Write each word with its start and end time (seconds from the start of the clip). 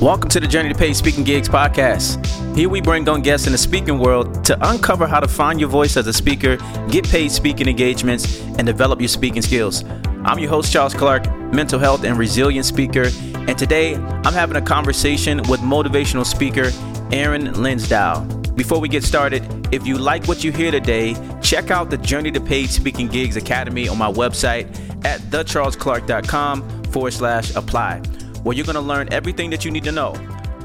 Welcome 0.00 0.28
to 0.30 0.38
the 0.38 0.46
Journey 0.46 0.68
to 0.68 0.78
Paid 0.78 0.94
Speaking 0.94 1.24
Gigs 1.24 1.48
podcast. 1.48 2.24
Here 2.54 2.68
we 2.68 2.80
bring 2.80 3.08
on 3.08 3.20
guests 3.20 3.48
in 3.48 3.52
the 3.52 3.58
speaking 3.58 3.98
world 3.98 4.44
to 4.44 4.56
uncover 4.70 5.08
how 5.08 5.18
to 5.18 5.26
find 5.26 5.58
your 5.58 5.68
voice 5.68 5.96
as 5.96 6.06
a 6.06 6.12
speaker, 6.12 6.56
get 6.88 7.08
paid 7.08 7.32
speaking 7.32 7.66
engagements, 7.66 8.40
and 8.40 8.64
develop 8.64 9.00
your 9.00 9.08
speaking 9.08 9.42
skills. 9.42 9.82
I'm 10.22 10.38
your 10.38 10.50
host, 10.50 10.72
Charles 10.72 10.94
Clark, 10.94 11.28
mental 11.52 11.80
health 11.80 12.04
and 12.04 12.16
resilience 12.16 12.68
speaker, 12.68 13.10
and 13.34 13.58
today 13.58 13.96
I'm 13.96 14.34
having 14.34 14.56
a 14.56 14.62
conversation 14.62 15.38
with 15.48 15.58
motivational 15.62 16.24
speaker 16.24 16.70
Aaron 17.10 17.48
Linsdau. 17.54 18.54
Before 18.54 18.78
we 18.78 18.88
get 18.88 19.02
started, 19.02 19.42
if 19.74 19.84
you 19.84 19.98
like 19.98 20.28
what 20.28 20.44
you 20.44 20.52
hear 20.52 20.70
today, 20.70 21.16
check 21.42 21.72
out 21.72 21.90
the 21.90 21.98
Journey 21.98 22.30
to 22.30 22.40
Paid 22.40 22.70
Speaking 22.70 23.08
Gigs 23.08 23.34
Academy 23.34 23.88
on 23.88 23.98
my 23.98 24.12
website 24.12 24.68
at 25.04 25.20
thecharlesclark.com 25.22 26.84
forward 26.84 27.12
slash 27.12 27.52
apply 27.56 28.00
where 28.42 28.56
you're 28.56 28.66
going 28.66 28.74
to 28.74 28.80
learn 28.80 29.12
everything 29.12 29.50
that 29.50 29.64
you 29.64 29.70
need 29.70 29.84
to 29.84 29.92
know 29.92 30.14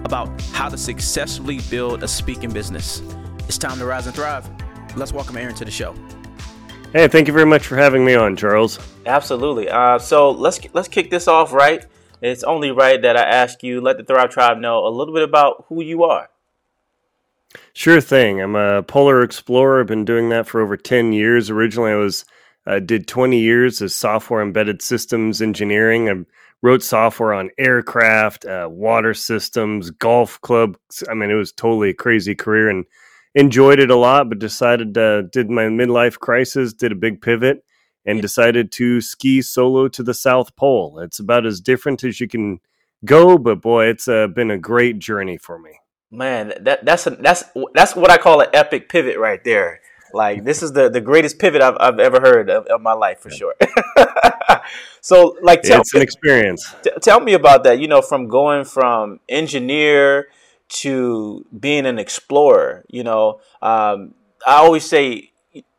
about 0.06 0.42
how 0.54 0.70
to 0.70 0.78
successfully 0.78 1.60
build 1.70 2.04
a 2.04 2.08
speaking 2.08 2.52
business. 2.52 3.02
It's 3.48 3.58
time 3.58 3.78
to 3.80 3.86
rise 3.86 4.06
and 4.06 4.16
thrive. 4.16 4.50
Let's 4.96 5.12
welcome 5.12 5.38
Aaron 5.38 5.56
to 5.56 5.66
the 5.66 5.72
show. 5.72 5.96
Hey, 6.92 7.08
thank 7.08 7.28
you 7.28 7.34
very 7.34 7.46
much 7.46 7.66
for 7.66 7.76
having 7.76 8.06
me 8.06 8.14
on, 8.14 8.36
Charles. 8.36 8.78
Absolutely. 9.06 9.68
Uh, 9.68 9.98
so 9.98 10.30
let's 10.30 10.60
let's 10.74 10.88
kick 10.88 11.10
this 11.10 11.28
off 11.28 11.52
right. 11.52 11.86
It's 12.22 12.44
only 12.44 12.72
right 12.72 13.02
that 13.02 13.18
I 13.18 13.24
ask 13.24 13.64
you, 13.64 13.82
let 13.82 13.98
the 13.98 14.04
Thrive 14.04 14.30
Tribe 14.30 14.60
know 14.60 14.86
a 14.86 14.90
little 14.90 15.14
bit 15.14 15.24
about 15.24 15.66
who 15.68 15.84
you 15.84 16.04
are. 16.04 16.30
Sure 17.74 18.00
thing. 18.00 18.42
I'm 18.42 18.56
a 18.56 18.84
polar 18.84 19.24
explorer. 19.24 19.82
I've 19.82 19.88
been 19.88 20.06
doing 20.06 20.30
that 20.30 20.48
for 20.48 20.62
over 20.62 20.78
10 20.78 21.12
years. 21.12 21.50
Originally, 21.50 21.92
I 21.92 21.96
was 21.96 22.26
uh, 22.66 22.80
did 22.80 23.08
20 23.08 23.40
years 23.40 23.82
as 23.82 23.96
software 23.96 24.42
embedded 24.42 24.82
systems 24.82 25.42
engineering. 25.42 26.08
I'm 26.08 26.28
wrote 26.64 26.82
software 26.82 27.34
on 27.34 27.52
aircraft, 27.60 28.46
uh, 28.46 28.68
water 28.72 29.14
systems, 29.14 29.92
golf 29.92 30.40
clubs. 30.42 31.04
I 31.10 31.14
mean, 31.14 31.30
it 31.30 31.36
was 31.36 31.52
totally 31.52 31.90
a 31.90 31.94
crazy 31.94 32.34
career 32.34 32.70
and 32.70 32.86
enjoyed 33.36 33.80
it 33.80 33.92
a 33.92 33.96
lot, 33.96 34.30
but 34.30 34.40
decided 34.40 34.98
uh, 34.98 35.24
did 35.24 35.50
my 35.50 35.64
midlife 35.64 36.18
crisis, 36.18 36.74
did 36.74 36.94
a 36.94 36.96
big 36.96 37.22
pivot, 37.22 37.64
and 38.06 38.22
decided 38.22 38.72
to 38.72 39.02
ski 39.02 39.42
solo 39.42 39.90
to 39.90 40.02
the 40.02 40.14
South 40.14 40.56
Pole. 40.56 41.00
It's 41.00 41.20
about 41.20 41.46
as 41.46 41.60
different 41.60 42.04
as 42.04 42.20
you 42.20 42.30
can 42.30 42.60
go, 43.04 43.38
but 43.38 43.62
boy, 43.62 43.88
it's 43.88 44.08
uh, 44.08 44.28
been 44.28 44.50
a 44.50 44.58
great 44.58 45.00
journey 45.00 45.38
for 45.38 45.60
me. 45.60 45.80
Man, 46.10 46.54
that 46.62 46.86
that's 46.86 47.08
a, 47.08 47.12
that's 47.12 47.44
that's 47.74 47.96
what 47.96 48.10
I 48.12 48.18
call 48.18 48.40
an 48.40 48.50
epic 48.54 48.88
pivot 48.88 49.18
right 49.18 49.44
there. 49.44 49.82
Like 50.14 50.44
this 50.44 50.62
is 50.62 50.74
the 50.74 50.90
the 50.90 51.02
greatest 51.02 51.40
pivot 51.40 51.62
I've 51.62 51.78
I've 51.80 52.00
ever 52.00 52.22
heard 52.22 52.50
of, 52.50 52.68
of 52.68 52.82
my 52.82 52.94
life 52.94 53.20
for 53.20 53.32
sure. 53.32 53.56
so 55.02 55.36
like 55.42 55.64
tell 55.64 55.82
it's 55.82 55.94
me, 55.94 56.00
an 56.00 56.04
experience. 56.04 56.76
T- 56.84 56.92
tell 57.02 57.20
me 57.20 57.34
about 57.34 57.64
that. 57.64 57.80
You 57.80 57.88
know, 57.88 58.02
from 58.02 58.28
going 58.28 58.64
from 58.64 59.20
engineer 59.28 60.28
to 60.70 61.46
being 61.58 61.86
an 61.86 62.00
explorer. 62.00 62.86
You 62.90 63.04
know, 63.04 63.42
um, 63.62 64.14
I 64.46 64.58
always 64.58 64.88
say 64.88 65.32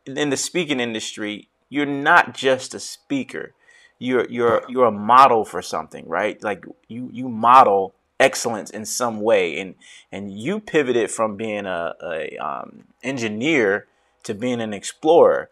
in 0.05 0.29
the 0.29 0.37
speaking 0.37 0.79
industry, 0.79 1.49
you're 1.69 1.85
not 1.85 2.33
just 2.33 2.73
a 2.73 2.79
speaker. 2.79 3.53
You're 3.99 4.27
you're 4.29 4.63
you're 4.67 4.85
a 4.85 4.91
model 4.91 5.45
for 5.45 5.61
something, 5.61 6.07
right? 6.07 6.41
Like 6.43 6.65
you 6.87 7.09
you 7.13 7.29
model 7.29 7.95
excellence 8.19 8.69
in 8.69 8.85
some 8.85 9.21
way, 9.21 9.57
and 9.59 9.75
and 10.11 10.37
you 10.37 10.59
pivoted 10.59 11.09
from 11.09 11.37
being 11.37 11.65
a, 11.65 11.93
a 12.03 12.37
um, 12.37 12.83
engineer 13.03 13.87
to 14.25 14.33
being 14.33 14.61
an 14.61 14.73
explorer. 14.73 15.49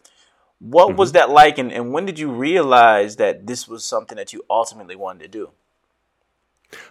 What 0.60 0.90
mm-hmm. 0.90 0.98
was 0.98 1.12
that 1.14 1.30
like, 1.30 1.58
and, 1.58 1.72
and 1.72 1.92
when 1.92 2.06
did 2.06 2.20
you 2.20 2.32
realize 2.32 3.16
that 3.18 3.48
this 3.48 3.68
was 3.68 3.84
something 3.84 4.16
that 4.18 4.34
you 4.34 4.44
ultimately 4.50 4.96
wanted 4.96 5.24
to 5.24 5.28
do? 5.28 5.50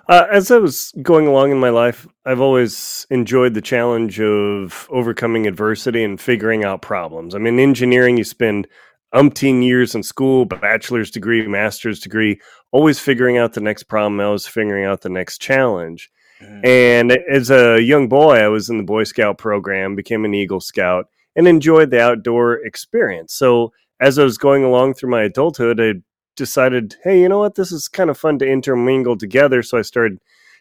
Uh, 0.09 0.27
as 0.31 0.51
I 0.51 0.59
was 0.59 0.93
going 1.03 1.27
along 1.27 1.51
in 1.51 1.59
my 1.59 1.71
life, 1.71 2.07
I've 2.25 2.41
always 2.41 3.07
enjoyed 3.11 3.55
the 3.55 3.61
challenge 3.61 4.21
of 4.21 4.87
overcoming 4.91 5.47
adversity 5.47 6.05
and 6.05 6.21
figuring 6.21 6.65
out 6.65 6.83
problems. 6.83 7.35
I 7.35 7.39
mean, 7.39 7.59
engineering, 7.59 8.17
you 8.17 8.25
spend 8.25 8.69
umpteen 9.15 9.65
years 9.65 9.95
in 9.95 10.03
school, 10.03 10.45
bachelor's 10.45 11.11
degree, 11.11 11.47
master's 11.47 12.01
degree, 12.01 12.41
always 12.71 12.99
figuring 12.99 13.39
out 13.39 13.55
the 13.55 13.61
next 13.61 13.85
problem, 13.85 14.21
always 14.21 14.47
figuring 14.47 14.85
out 14.85 15.01
the 15.01 15.09
next 15.09 15.39
challenge. 15.39 16.11
Mm-hmm. 16.41 16.67
And 16.67 17.13
as 17.31 17.51
a 17.51 17.81
young 17.81 18.09
boy, 18.09 18.37
I 18.37 18.49
was 18.49 18.71
in 18.71 18.79
the 18.79 18.85
Boy 18.85 19.05
Scout 19.05 19.39
program, 19.39 19.95
became 19.95 20.25
an 20.25 20.35
Eagle 20.35 20.61
Scout, 20.61 21.09
and 21.37 21.49
enjoyed 21.49 21.91
the 21.91 22.01
outdoor 22.01 22.55
experience. 22.65 23.35
So 23.35 23.73
as 24.01 24.19
I 24.19 24.25
was 24.25 24.39
going 24.39 24.65
along 24.65 24.95
through 24.95 25.11
my 25.11 25.23
adulthood, 25.23 25.81
I 25.81 25.95
decided, 26.37 26.97
hey, 27.05 27.21
you 27.21 27.29
know 27.29 27.39
what, 27.39 27.55
this 27.55 27.73
is 27.73 27.89
kind 27.89 28.11
of 28.11 28.19
fun 28.19 28.39
to 28.41 28.47
intermingle 28.47 29.17
together. 29.17 29.63
So 29.63 29.79
I 29.79 29.83
started 29.83 30.19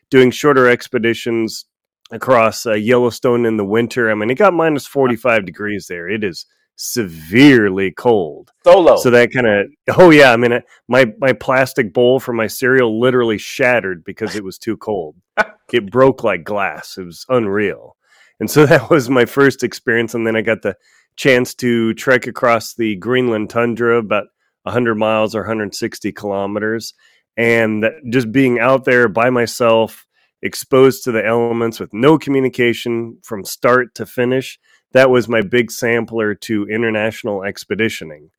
doing 0.09 0.31
shorter 0.31 0.67
expeditions 0.67 1.65
across 2.11 2.65
uh, 2.65 2.73
Yellowstone 2.73 3.45
in 3.45 3.57
the 3.57 3.65
winter. 3.65 4.11
I 4.11 4.15
mean, 4.15 4.29
it 4.29 4.35
got 4.35 4.53
minus 4.53 4.85
45 4.85 5.45
degrees 5.45 5.87
there. 5.87 6.09
It 6.09 6.23
is 6.23 6.45
severely 6.75 7.91
cold. 7.91 8.51
Solo. 8.63 8.97
So 8.97 9.11
that 9.11 9.31
kind 9.31 9.47
of 9.47 9.67
oh 9.97 10.09
yeah, 10.09 10.31
I 10.31 10.37
mean 10.37 10.61
my 10.87 11.13
my 11.19 11.33
plastic 11.33 11.93
bowl 11.93 12.19
for 12.19 12.33
my 12.33 12.47
cereal 12.47 12.99
literally 12.99 13.37
shattered 13.37 14.03
because 14.03 14.35
it 14.35 14.43
was 14.43 14.57
too 14.57 14.77
cold. 14.77 15.15
it 15.73 15.91
broke 15.91 16.23
like 16.23 16.43
glass. 16.43 16.97
It 16.97 17.05
was 17.05 17.25
unreal. 17.29 17.95
And 18.41 18.49
so 18.51 18.65
that 18.65 18.89
was 18.89 19.09
my 19.09 19.23
first 19.23 19.63
experience. 19.63 20.13
And 20.13 20.27
then 20.27 20.35
I 20.35 20.41
got 20.41 20.63
the 20.63 20.75
chance 21.15 21.53
to 21.55 21.93
trek 21.93 22.27
across 22.27 22.73
the 22.73 22.97
Greenland 22.97 23.49
tundra, 23.49 23.97
about 23.97 24.27
100 24.63 24.95
miles 24.95 25.33
or 25.33 25.41
160 25.41 26.11
kilometers. 26.11 26.93
And 27.37 27.85
just 28.09 28.31
being 28.33 28.59
out 28.59 28.83
there 28.83 29.07
by 29.07 29.29
myself, 29.29 30.05
exposed 30.41 31.03
to 31.03 31.11
the 31.11 31.25
elements 31.25 31.79
with 31.79 31.93
no 31.93 32.17
communication 32.17 33.19
from 33.23 33.45
start 33.45 33.93
to 33.93 34.05
finish, 34.05 34.59
that 34.91 35.09
was 35.09 35.29
my 35.29 35.41
big 35.41 35.71
sampler 35.71 36.33
to 36.33 36.67
international 36.67 37.43
expeditioning. 37.43 38.31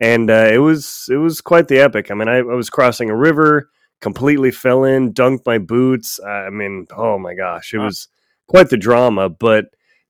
And 0.00 0.30
uh, 0.30 0.48
it 0.50 0.58
was 0.58 1.06
it 1.10 1.16
was 1.16 1.42
quite 1.42 1.68
the 1.68 1.78
epic. 1.78 2.10
I 2.10 2.14
mean, 2.14 2.28
I, 2.28 2.38
I 2.38 2.42
was 2.42 2.70
crossing 2.70 3.10
a 3.10 3.16
river, 3.16 3.68
completely 4.00 4.50
fell 4.50 4.84
in, 4.84 5.12
dunked 5.12 5.44
my 5.44 5.58
boots. 5.58 6.18
I 6.26 6.48
mean, 6.48 6.86
oh 6.96 7.18
my 7.18 7.34
gosh, 7.34 7.74
it 7.74 7.78
was 7.78 8.08
quite 8.50 8.68
the 8.68 8.76
drama, 8.76 9.28
but 9.28 9.66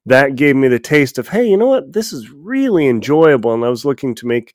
that 0.06 0.34
gave 0.34 0.56
me 0.56 0.66
the 0.66 0.78
taste 0.78 1.18
of, 1.18 1.28
hey, 1.28 1.46
you 1.46 1.58
know 1.58 1.66
what? 1.66 1.92
This 1.92 2.10
is 2.10 2.30
really 2.30 2.88
enjoyable. 2.88 3.52
And 3.52 3.62
I 3.62 3.68
was 3.68 3.84
looking 3.84 4.14
to 4.14 4.26
make 4.26 4.54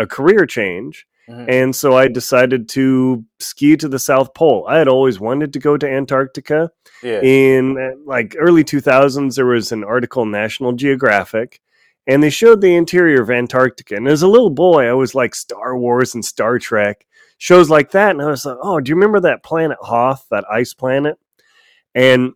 a 0.00 0.06
career 0.06 0.46
change. 0.46 1.06
Mm-hmm. 1.28 1.48
And 1.48 1.76
so 1.76 1.96
I 1.96 2.08
decided 2.08 2.68
to 2.70 3.24
ski 3.38 3.76
to 3.76 3.86
the 3.86 4.00
South 4.00 4.34
Pole. 4.34 4.66
I 4.68 4.78
had 4.78 4.88
always 4.88 5.20
wanted 5.20 5.52
to 5.52 5.60
go 5.60 5.76
to 5.76 5.88
Antarctica. 5.88 6.72
Yeah. 7.04 7.20
In 7.22 7.78
uh, 7.78 8.02
like 8.04 8.34
early 8.36 8.64
2000s, 8.64 9.36
there 9.36 9.46
was 9.46 9.70
an 9.70 9.84
article 9.84 10.24
in 10.24 10.32
National 10.32 10.72
Geographic, 10.72 11.60
and 12.08 12.20
they 12.20 12.30
showed 12.30 12.60
the 12.60 12.74
interior 12.74 13.22
of 13.22 13.30
Antarctica. 13.30 13.94
And 13.94 14.08
as 14.08 14.22
a 14.22 14.28
little 14.28 14.50
boy, 14.50 14.88
I 14.88 14.94
was 14.94 15.14
like 15.14 15.36
Star 15.36 15.78
Wars 15.78 16.16
and 16.16 16.24
Star 16.24 16.58
Trek 16.58 17.06
shows 17.38 17.70
like 17.70 17.92
that. 17.92 18.10
And 18.10 18.22
I 18.22 18.26
was 18.26 18.44
like, 18.44 18.58
oh, 18.60 18.80
do 18.80 18.88
you 18.88 18.96
remember 18.96 19.20
that 19.20 19.44
planet 19.44 19.78
Hoth, 19.80 20.26
that 20.32 20.50
ice 20.50 20.74
planet? 20.74 21.16
And 21.94 22.32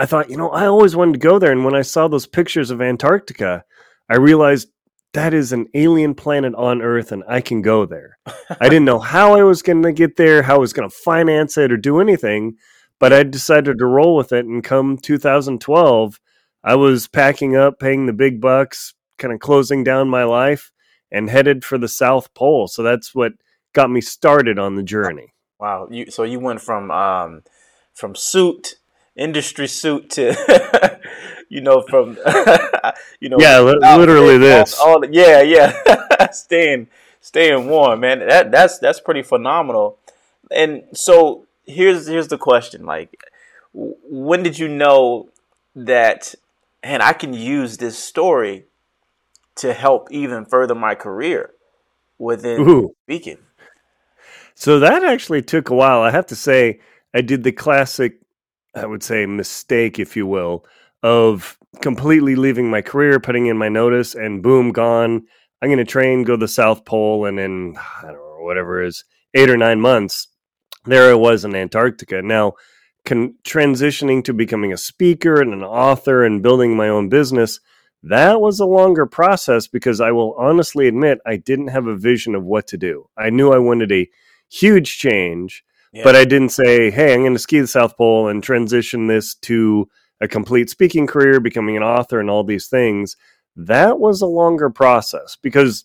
I 0.00 0.06
thought, 0.06 0.30
you 0.30 0.38
know, 0.38 0.48
I 0.48 0.64
always 0.64 0.96
wanted 0.96 1.12
to 1.12 1.18
go 1.18 1.38
there. 1.38 1.52
And 1.52 1.62
when 1.62 1.74
I 1.74 1.82
saw 1.82 2.08
those 2.08 2.26
pictures 2.26 2.70
of 2.70 2.80
Antarctica, 2.80 3.64
I 4.08 4.16
realized 4.16 4.70
that 5.12 5.34
is 5.34 5.52
an 5.52 5.66
alien 5.74 6.14
planet 6.14 6.54
on 6.54 6.80
Earth 6.80 7.12
and 7.12 7.22
I 7.28 7.42
can 7.42 7.60
go 7.60 7.84
there. 7.84 8.16
I 8.58 8.70
didn't 8.70 8.86
know 8.86 8.98
how 9.14 9.34
I 9.34 9.42
was 9.42 9.60
going 9.60 9.82
to 9.82 9.92
get 9.92 10.16
there, 10.16 10.42
how 10.42 10.54
I 10.54 10.58
was 10.58 10.72
going 10.72 10.88
to 10.88 10.96
finance 11.04 11.58
it 11.58 11.70
or 11.70 11.76
do 11.76 12.00
anything, 12.00 12.56
but 12.98 13.12
I 13.12 13.24
decided 13.24 13.76
to 13.76 13.84
roll 13.84 14.16
with 14.16 14.32
it. 14.32 14.46
And 14.46 14.64
come 14.64 14.96
2012, 14.96 16.18
I 16.64 16.76
was 16.76 17.06
packing 17.06 17.54
up, 17.54 17.78
paying 17.78 18.06
the 18.06 18.14
big 18.14 18.40
bucks, 18.40 18.94
kind 19.18 19.34
of 19.34 19.40
closing 19.40 19.84
down 19.84 20.08
my 20.08 20.24
life 20.24 20.72
and 21.12 21.28
headed 21.28 21.62
for 21.62 21.76
the 21.76 21.88
South 21.88 22.32
Pole. 22.32 22.68
So 22.68 22.82
that's 22.82 23.14
what 23.14 23.32
got 23.74 23.90
me 23.90 24.00
started 24.00 24.58
on 24.58 24.76
the 24.76 24.82
journey. 24.82 25.34
Wow. 25.58 25.88
You, 25.90 26.10
so 26.10 26.22
you 26.22 26.40
went 26.40 26.62
from, 26.62 26.90
um, 26.90 27.42
from 27.92 28.14
suit 28.14 28.76
industry 29.16 29.66
suit 29.68 30.10
to 30.10 31.00
you 31.48 31.60
know 31.60 31.82
from 31.82 32.16
you 33.20 33.28
know 33.28 33.36
yeah 33.38 33.60
literally 33.60 34.38
this. 34.38 34.78
all, 34.78 34.94
all, 34.94 35.04
yeah 35.06 35.42
yeah 35.42 35.72
staying 36.32 36.88
staying 37.20 37.68
warm 37.68 38.00
man. 38.00 38.20
That 38.26 38.50
that's 38.50 38.78
that's 38.78 39.00
pretty 39.00 39.22
phenomenal. 39.22 39.98
And 40.50 40.84
so 40.92 41.46
here's 41.66 42.06
here's 42.06 42.28
the 42.28 42.38
question 42.38 42.84
like 42.84 43.16
when 43.72 44.42
did 44.42 44.58
you 44.58 44.66
know 44.66 45.28
that 45.76 46.34
and 46.82 47.02
I 47.02 47.12
can 47.12 47.32
use 47.32 47.76
this 47.76 47.98
story 47.98 48.64
to 49.56 49.72
help 49.72 50.08
even 50.10 50.44
further 50.44 50.74
my 50.74 50.94
career 50.94 51.50
within 52.18 52.68
Ooh. 52.68 52.94
speaking? 53.04 53.38
So 54.54 54.80
that 54.80 55.04
actually 55.04 55.42
took 55.42 55.70
a 55.70 55.74
while. 55.74 56.02
I 56.02 56.10
have 56.10 56.26
to 56.26 56.36
say 56.36 56.80
I 57.14 57.20
did 57.20 57.44
the 57.44 57.52
classic 57.52 58.20
I 58.74 58.86
would 58.86 59.02
say, 59.02 59.26
mistake, 59.26 59.98
if 59.98 60.16
you 60.16 60.26
will, 60.26 60.64
of 61.02 61.58
completely 61.80 62.36
leaving 62.36 62.70
my 62.70 62.82
career, 62.82 63.20
putting 63.20 63.46
in 63.46 63.56
my 63.56 63.68
notice, 63.68 64.14
and 64.14 64.42
boom, 64.42 64.72
gone. 64.72 65.22
I'm 65.62 65.68
going 65.68 65.78
to 65.78 65.84
train, 65.84 66.24
go 66.24 66.34
to 66.34 66.40
the 66.40 66.48
South 66.48 66.84
Pole, 66.84 67.26
and 67.26 67.38
in, 67.38 67.76
I 67.76 68.06
don't 68.06 68.14
know, 68.14 68.38
whatever 68.40 68.82
is 68.82 69.04
eight 69.34 69.50
or 69.50 69.56
nine 69.56 69.80
months, 69.80 70.28
there 70.84 71.10
I 71.10 71.14
was 71.14 71.44
in 71.44 71.54
Antarctica. 71.54 72.22
Now, 72.22 72.54
con- 73.04 73.34
transitioning 73.44 74.24
to 74.24 74.32
becoming 74.32 74.72
a 74.72 74.78
speaker 74.78 75.40
and 75.40 75.52
an 75.52 75.62
author 75.62 76.24
and 76.24 76.42
building 76.42 76.76
my 76.76 76.88
own 76.88 77.08
business, 77.08 77.60
that 78.02 78.40
was 78.40 78.60
a 78.60 78.66
longer 78.66 79.06
process 79.06 79.66
because 79.66 80.00
I 80.00 80.12
will 80.12 80.34
honestly 80.38 80.88
admit 80.88 81.18
I 81.26 81.36
didn't 81.36 81.68
have 81.68 81.86
a 81.86 81.96
vision 81.96 82.34
of 82.34 82.44
what 82.44 82.66
to 82.68 82.78
do. 82.78 83.08
I 83.16 83.30
knew 83.30 83.52
I 83.52 83.58
wanted 83.58 83.92
a 83.92 84.08
huge 84.48 84.98
change, 84.98 85.64
yeah. 85.92 86.04
but 86.04 86.16
I 86.16 86.24
didn't 86.24 86.50
say, 86.50 86.90
hey, 86.90 87.14
I'm 87.14 87.20
going 87.20 87.32
to 87.32 87.38
ski 87.38 87.60
the 87.60 87.66
South 87.66 87.96
Pole 87.96 88.28
and 88.28 88.42
transition 88.42 89.06
this 89.06 89.34
to 89.36 89.88
a 90.20 90.28
complete 90.28 90.70
speaking 90.70 91.06
career, 91.06 91.40
becoming 91.40 91.76
an 91.76 91.82
author, 91.82 92.20
and 92.20 92.30
all 92.30 92.44
these 92.44 92.68
things. 92.68 93.16
That 93.56 93.98
was 93.98 94.20
a 94.20 94.26
longer 94.26 94.70
process 94.70 95.36
because 95.40 95.84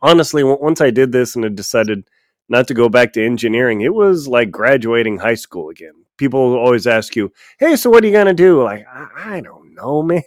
honestly, 0.00 0.44
once 0.44 0.80
I 0.80 0.90
did 0.90 1.12
this 1.12 1.34
and 1.34 1.44
I 1.44 1.48
decided 1.48 2.08
not 2.48 2.68
to 2.68 2.74
go 2.74 2.88
back 2.88 3.12
to 3.14 3.24
engineering, 3.24 3.80
it 3.80 3.94
was 3.94 4.28
like 4.28 4.50
graduating 4.50 5.18
high 5.18 5.34
school 5.34 5.70
again. 5.70 5.94
People 6.18 6.54
always 6.54 6.86
ask 6.86 7.16
you, 7.16 7.32
"Hey, 7.58 7.76
so 7.76 7.90
what 7.90 8.04
are 8.04 8.06
you 8.06 8.12
gonna 8.12 8.34
do?" 8.34 8.62
Like, 8.62 8.84
I, 8.86 9.36
I 9.36 9.40
don't 9.40 9.74
know, 9.74 10.02
man. 10.02 10.22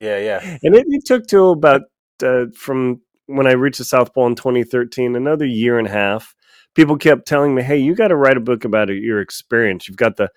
Yeah, 0.00 0.18
yeah. 0.18 0.58
And 0.62 0.74
it, 0.74 0.86
it 0.88 1.04
took 1.04 1.26
till 1.26 1.52
about 1.52 1.82
uh, 2.22 2.46
from 2.54 3.02
when 3.26 3.46
I 3.46 3.52
reached 3.52 3.78
the 3.78 3.84
South 3.84 4.14
Pole 4.14 4.26
in 4.26 4.34
2013, 4.34 5.14
another 5.14 5.44
year 5.44 5.78
and 5.78 5.86
a 5.86 5.90
half. 5.90 6.34
People 6.76 6.96
kept 6.96 7.26
telling 7.26 7.54
me, 7.54 7.62
"Hey, 7.62 7.78
you 7.78 7.94
got 7.94 8.08
to 8.08 8.16
write 8.16 8.36
a 8.36 8.40
book 8.40 8.64
about 8.64 8.88
your 8.88 9.20
experience. 9.20 9.88
You've 9.88 9.96
got 9.96 10.16
the 10.16 10.30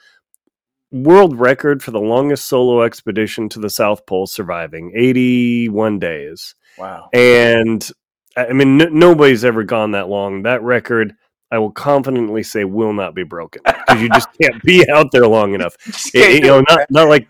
world 0.92 1.40
record 1.40 1.84
for 1.84 1.92
the 1.92 2.00
longest 2.00 2.48
solo 2.48 2.82
expedition 2.82 3.50
to 3.50 3.60
the 3.60 3.70
South 3.70 4.06
Pole, 4.06 4.26
surviving 4.26 4.94
81 4.96 6.00
days." 6.00 6.56
Wow. 6.78 7.10
And 7.14 7.88
I 8.38 8.54
mean, 8.54 8.82
n- 8.82 8.98
nobody's 8.98 9.44
ever 9.44 9.64
gone 9.64 9.92
that 9.92 10.08
long. 10.08 10.44
That 10.44 10.64
record, 10.64 11.14
I 11.52 11.58
will 11.58 11.72
confidently 11.72 12.44
say, 12.44 12.64
will 12.64 12.94
not 12.94 13.16
be 13.16 13.24
broken 13.24 13.62
because 13.66 14.02
you 14.02 14.10
just 14.10 14.30
can't 14.42 14.62
be 14.64 14.88
out 14.90 15.12
there 15.12 15.28
long 15.28 15.54
enough. 15.54 15.76
It, 16.14 16.44
you 16.44 16.48
know, 16.48 16.62
not 16.70 16.86
not 16.90 17.10
like, 17.10 17.30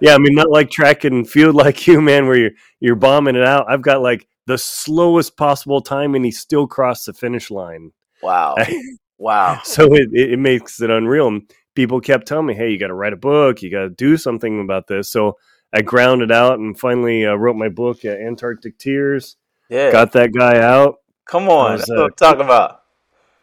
yeah, 0.00 0.14
I 0.14 0.18
mean, 0.18 0.34
not 0.34 0.50
like 0.50 0.70
track 0.70 1.04
and 1.04 1.28
field 1.28 1.54
like 1.64 1.86
you, 1.86 2.00
man, 2.00 2.26
where 2.26 2.36
you're 2.36 2.50
you're 2.80 2.96
bombing 2.96 3.36
it 3.36 3.44
out. 3.44 3.66
I've 3.68 3.82
got 3.82 4.02
like 4.02 4.26
the 4.46 4.58
slowest 4.58 5.36
possible 5.36 5.80
time, 5.80 6.14
and 6.14 6.24
he 6.24 6.30
still 6.30 6.66
crossed 6.66 7.06
the 7.06 7.12
finish 7.12 7.50
line. 7.50 7.92
Wow, 8.22 8.56
wow. 9.18 9.60
So 9.64 9.94
it, 9.94 10.08
it 10.12 10.38
makes 10.38 10.80
it 10.80 10.90
unreal. 10.90 11.28
And 11.28 11.50
people 11.74 12.00
kept 12.00 12.26
telling 12.26 12.46
me, 12.46 12.54
"Hey, 12.54 12.70
you 12.70 12.78
got 12.78 12.88
to 12.88 12.94
write 12.94 13.12
a 13.12 13.16
book. 13.16 13.62
You 13.62 13.70
got 13.70 13.82
to 13.82 13.90
do 13.90 14.16
something 14.16 14.60
about 14.60 14.86
this." 14.86 15.10
So 15.10 15.36
I 15.72 15.82
ground 15.82 16.22
it 16.22 16.30
out 16.30 16.58
and 16.58 16.78
finally 16.78 17.26
uh, 17.26 17.34
wrote 17.34 17.56
my 17.56 17.68
book, 17.68 18.04
uh, 18.04 18.08
Antarctic 18.08 18.78
Tears 18.78 19.36
yeah. 19.68 19.90
Got 19.90 20.12
that 20.12 20.32
guy 20.32 20.60
out. 20.60 20.96
Come 21.26 21.48
on. 21.48 21.72
Was, 21.72 21.80
that's 21.80 21.90
what 21.90 22.04
I'm 22.04 22.12
talking 22.12 22.44
about. 22.44 22.82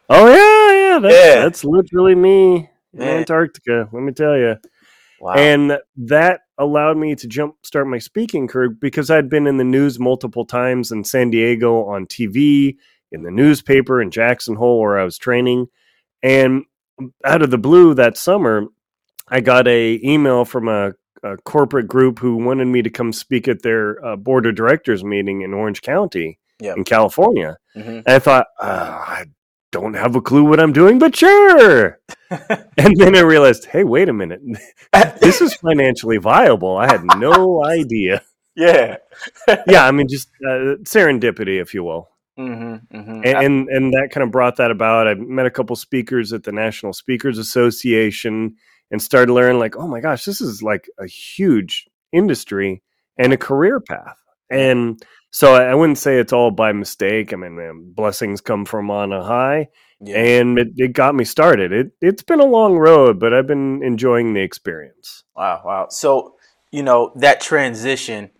Oh, 0.08 0.26
yeah, 0.26 0.94
yeah. 0.94 0.98
That's, 1.00 1.14
yeah. 1.14 1.42
that's 1.42 1.64
literally 1.64 2.14
me 2.14 2.70
in 2.92 3.02
Antarctica, 3.02 3.88
let 3.92 4.02
me 4.02 4.12
tell 4.12 4.36
you. 4.36 4.56
Wow. 5.20 5.34
And 5.34 5.78
that 5.96 6.40
allowed 6.58 6.96
me 6.96 7.14
to 7.16 7.26
jump 7.26 7.56
start 7.64 7.86
my 7.86 7.98
speaking 7.98 8.46
career 8.46 8.68
because 8.68 9.10
I'd 9.10 9.28
been 9.28 9.46
in 9.46 9.56
the 9.56 9.64
news 9.64 9.98
multiple 9.98 10.44
times 10.44 10.92
in 10.92 11.02
San 11.02 11.30
Diego 11.30 11.84
on 11.86 12.06
TV, 12.06 12.76
in 13.14 13.22
the 13.22 13.30
newspaper 13.30 14.02
in 14.02 14.10
Jackson 14.10 14.56
Hole 14.56 14.80
where 14.80 14.98
I 14.98 15.04
was 15.04 15.16
training. 15.16 15.66
And 16.22 16.64
out 17.24 17.42
of 17.42 17.50
the 17.50 17.58
blue 17.58 17.94
that 17.94 18.16
summer, 18.16 18.66
I 19.28 19.40
got 19.40 19.66
a 19.66 20.00
email 20.02 20.44
from 20.44 20.68
a 20.68 20.92
a 21.24 21.38
corporate 21.38 21.88
group 21.88 22.18
who 22.18 22.36
wanted 22.36 22.66
me 22.66 22.82
to 22.82 22.90
come 22.90 23.12
speak 23.12 23.48
at 23.48 23.62
their 23.62 24.04
uh, 24.04 24.14
board 24.14 24.46
of 24.46 24.54
directors 24.54 25.02
meeting 25.02 25.40
in 25.40 25.54
Orange 25.54 25.80
County 25.80 26.38
yep. 26.60 26.76
in 26.76 26.84
California. 26.84 27.56
Mm-hmm. 27.74 27.90
And 27.90 28.08
I 28.08 28.18
thought, 28.18 28.46
uh, 28.60 28.98
I 29.00 29.24
don't 29.72 29.94
have 29.94 30.14
a 30.14 30.20
clue 30.20 30.44
what 30.44 30.60
I'm 30.60 30.72
doing, 30.72 30.98
but 30.98 31.16
sure. 31.16 31.98
and 32.30 32.96
then 32.96 33.16
I 33.16 33.20
realized, 33.20 33.64
hey, 33.64 33.84
wait 33.84 34.08
a 34.08 34.12
minute. 34.12 34.40
this 35.20 35.40
is 35.40 35.54
financially 35.54 36.18
viable. 36.18 36.76
I 36.76 36.92
had 36.92 37.04
no 37.16 37.64
idea. 37.66 38.22
Yeah. 38.54 38.98
yeah, 39.66 39.84
I 39.84 39.90
mean, 39.90 40.06
just 40.08 40.28
uh, 40.46 40.78
serendipity, 40.84 41.60
if 41.60 41.74
you 41.74 41.82
will. 41.82 42.10
Mm-hmm, 42.38 42.96
mm-hmm. 42.96 43.20
And, 43.24 43.26
and, 43.26 43.68
and 43.68 43.92
that 43.92 44.10
kind 44.10 44.24
of 44.24 44.30
brought 44.30 44.56
that 44.56 44.70
about. 44.70 45.06
I 45.06 45.14
met 45.14 45.46
a 45.46 45.50
couple 45.50 45.76
speakers 45.76 46.32
at 46.32 46.42
the 46.42 46.52
National 46.52 46.92
Speakers 46.92 47.38
Association 47.38 48.56
and 48.90 49.00
started 49.00 49.32
learning 49.32 49.60
like, 49.60 49.76
oh 49.76 49.86
my 49.86 50.00
gosh, 50.00 50.24
this 50.24 50.40
is 50.40 50.62
like 50.62 50.88
a 50.98 51.06
huge 51.06 51.88
industry 52.12 52.82
and 53.18 53.32
a 53.32 53.36
career 53.36 53.80
path. 53.80 54.16
And 54.50 55.02
so 55.30 55.54
I 55.54 55.74
wouldn't 55.74 55.98
say 55.98 56.18
it's 56.18 56.32
all 56.32 56.50
by 56.50 56.72
mistake. 56.72 57.32
I 57.32 57.36
mean, 57.36 57.56
man, 57.56 57.92
blessings 57.92 58.40
come 58.40 58.64
from 58.64 58.90
on 58.90 59.12
a 59.12 59.24
high, 59.24 59.68
yeah. 60.00 60.16
and 60.16 60.58
it, 60.58 60.68
it 60.76 60.92
got 60.92 61.16
me 61.16 61.24
started. 61.24 61.72
It 61.72 61.90
it's 62.00 62.22
been 62.22 62.38
a 62.38 62.46
long 62.46 62.76
road, 62.76 63.18
but 63.18 63.34
I've 63.34 63.48
been 63.48 63.82
enjoying 63.82 64.34
the 64.34 64.42
experience. 64.42 65.24
Wow, 65.34 65.62
wow. 65.64 65.86
So 65.90 66.36
you 66.70 66.84
know 66.84 67.12
that 67.16 67.40
transition 67.40 68.30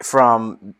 from 0.00 0.76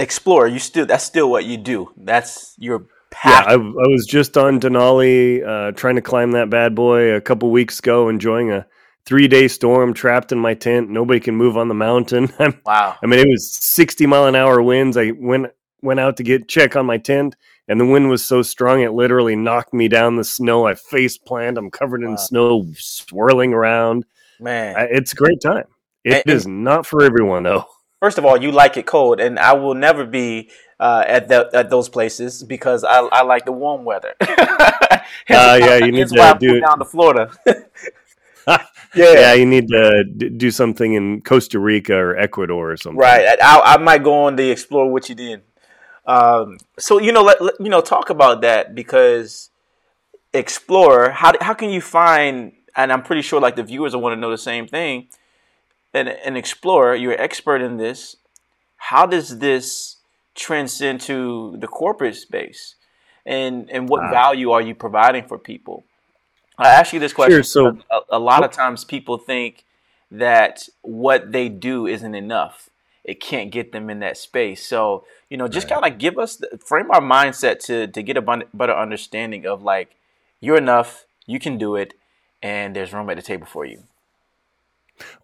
explorer, 0.00 0.46
you 0.46 0.58
still 0.58 0.86
that's 0.86 1.04
still 1.04 1.30
what 1.30 1.44
you 1.44 1.56
do. 1.56 1.92
That's 1.96 2.54
your 2.58 2.86
yeah, 3.24 3.44
I, 3.46 3.54
I, 3.54 3.56
was 3.56 4.06
just 4.06 4.36
on 4.36 4.60
Denali 4.60 5.44
uh, 5.44 5.72
trying 5.72 5.96
to 5.96 6.02
climb 6.02 6.30
that 6.32 6.48
bad 6.48 6.74
boy 6.74 7.12
a 7.12 7.20
couple 7.20 7.50
weeks 7.50 7.80
ago, 7.80 8.08
enjoying 8.08 8.52
a 8.52 8.66
three 9.04 9.26
day 9.26 9.48
storm, 9.48 9.92
trapped 9.92 10.32
in 10.32 10.38
my 10.38 10.54
tent. 10.54 10.90
Nobody 10.90 11.18
can 11.18 11.34
move 11.34 11.56
on 11.56 11.68
the 11.68 11.74
mountain. 11.74 12.32
wow. 12.64 12.96
I 13.02 13.06
mean, 13.06 13.18
it 13.18 13.28
was 13.28 13.52
60 13.52 14.06
mile 14.06 14.26
an 14.26 14.36
hour 14.36 14.62
winds. 14.62 14.96
I 14.96 15.10
went 15.10 15.46
went 15.82 16.00
out 16.00 16.16
to 16.18 16.22
get 16.22 16.48
check 16.48 16.76
on 16.76 16.86
my 16.86 16.98
tent, 16.98 17.36
and 17.66 17.80
the 17.80 17.86
wind 17.86 18.08
was 18.08 18.24
so 18.24 18.42
strong 18.42 18.80
it 18.80 18.92
literally 18.92 19.36
knocked 19.36 19.74
me 19.74 19.88
down 19.88 20.16
the 20.16 20.24
snow. 20.24 20.66
I 20.66 20.74
face 20.74 21.18
planted. 21.18 21.58
I'm 21.58 21.70
covered 21.70 22.02
in 22.02 22.10
wow. 22.10 22.16
snow, 22.16 22.66
swirling 22.76 23.52
around. 23.52 24.06
Man, 24.38 24.76
I, 24.76 24.82
it's 24.84 25.12
a 25.12 25.16
great 25.16 25.40
time. 25.40 25.64
It 26.04 26.22
and, 26.26 26.34
is 26.34 26.46
not 26.46 26.86
for 26.86 27.02
everyone 27.02 27.42
though. 27.42 27.66
First 28.00 28.18
of 28.18 28.24
all, 28.24 28.42
you 28.42 28.50
like 28.50 28.76
it 28.76 28.86
cold, 28.86 29.20
and 29.20 29.38
I 29.38 29.52
will 29.52 29.74
never 29.74 30.06
be 30.06 30.50
uh, 30.80 31.04
at 31.06 31.28
the, 31.28 31.50
at 31.52 31.68
those 31.68 31.88
places 31.88 32.42
because 32.42 32.82
I, 32.82 33.00
I 33.00 33.22
like 33.22 33.44
the 33.44 33.52
warm 33.52 33.84
weather. 33.84 34.14
uh, 34.20 34.98
yeah, 35.28 35.76
you 35.76 35.92
need 35.92 36.08
to 36.08 36.36
do 36.40 36.56
it 36.56 36.60
down 36.60 36.78
to 36.78 36.84
Florida. 36.86 37.30
yeah. 38.48 39.12
yeah, 39.12 39.32
you 39.34 39.46
need 39.46 39.68
to 39.68 40.04
do 40.04 40.50
something 40.50 40.94
in 40.94 41.20
Costa 41.20 41.58
Rica 41.58 41.94
or 41.94 42.16
Ecuador 42.16 42.72
or 42.72 42.76
something. 42.76 42.98
Right, 42.98 43.38
I, 43.40 43.60
I 43.60 43.76
might 43.76 44.02
go 44.02 44.24
on 44.24 44.36
the 44.36 44.50
explore 44.50 44.90
what 44.90 45.08
you 45.08 45.14
did. 45.14 45.42
Um, 46.06 46.58
so 46.78 46.98
you 46.98 47.12
know, 47.12 47.22
let, 47.22 47.40
let, 47.40 47.54
you 47.60 47.68
know, 47.68 47.80
talk 47.80 48.10
about 48.10 48.40
that 48.40 48.74
because 48.74 49.50
explore. 50.32 51.10
How 51.10 51.32
how 51.40 51.54
can 51.54 51.70
you 51.70 51.80
find? 51.80 52.52
And 52.76 52.92
I'm 52.92 53.02
pretty 53.02 53.22
sure 53.22 53.40
like 53.40 53.56
the 53.56 53.62
viewers 53.62 53.94
will 53.94 54.02
want 54.02 54.14
to 54.14 54.20
know 54.20 54.30
the 54.30 54.38
same 54.38 54.66
thing. 54.66 55.08
An 55.92 56.08
an 56.08 56.36
explorer, 56.36 56.94
you're 56.94 57.12
an 57.12 57.20
expert 57.20 57.60
in 57.62 57.76
this. 57.76 58.16
How 58.76 59.06
does 59.06 59.38
this 59.38 59.96
transcend 60.34 61.00
to 61.02 61.56
the 61.58 61.66
corporate 61.66 62.16
space? 62.16 62.76
And 63.26 63.68
and 63.70 63.88
what 63.88 64.10
value 64.10 64.50
are 64.50 64.62
you 64.62 64.74
providing 64.74 65.26
for 65.26 65.38
people? 65.38 65.84
I 66.58 66.68
ask 66.68 66.92
you 66.92 67.00
this 67.00 67.12
question. 67.12 67.42
Sure, 67.42 67.42
so 67.42 67.78
a, 67.90 68.00
a 68.10 68.18
lot 68.18 68.44
of 68.44 68.50
oh. 68.50 68.52
times 68.52 68.84
people 68.84 69.18
think 69.18 69.64
that 70.10 70.68
what 70.82 71.32
they 71.32 71.48
do 71.48 71.86
isn't 71.86 72.14
enough. 72.14 72.68
It 73.02 73.20
can't 73.20 73.50
get 73.50 73.72
them 73.72 73.88
in 73.88 74.00
that 74.00 74.16
space. 74.16 74.66
So 74.66 75.04
you 75.28 75.36
know, 75.36 75.48
just 75.48 75.70
right. 75.70 75.80
kind 75.80 75.92
of 75.92 75.98
give 75.98 76.18
us 76.18 76.36
the, 76.36 76.58
frame 76.64 76.90
our 76.90 77.00
mindset 77.00 77.60
to 77.66 77.86
to 77.86 78.02
get 78.02 78.16
a 78.16 78.22
better 78.22 78.74
understanding 78.74 79.46
of 79.46 79.62
like 79.62 79.96
you're 80.40 80.58
enough, 80.58 81.04
you 81.26 81.38
can 81.38 81.58
do 81.58 81.76
it, 81.76 81.94
and 82.42 82.74
there's 82.74 82.92
room 82.92 83.08
at 83.10 83.16
the 83.16 83.22
table 83.22 83.46
for 83.46 83.64
you. 83.64 83.84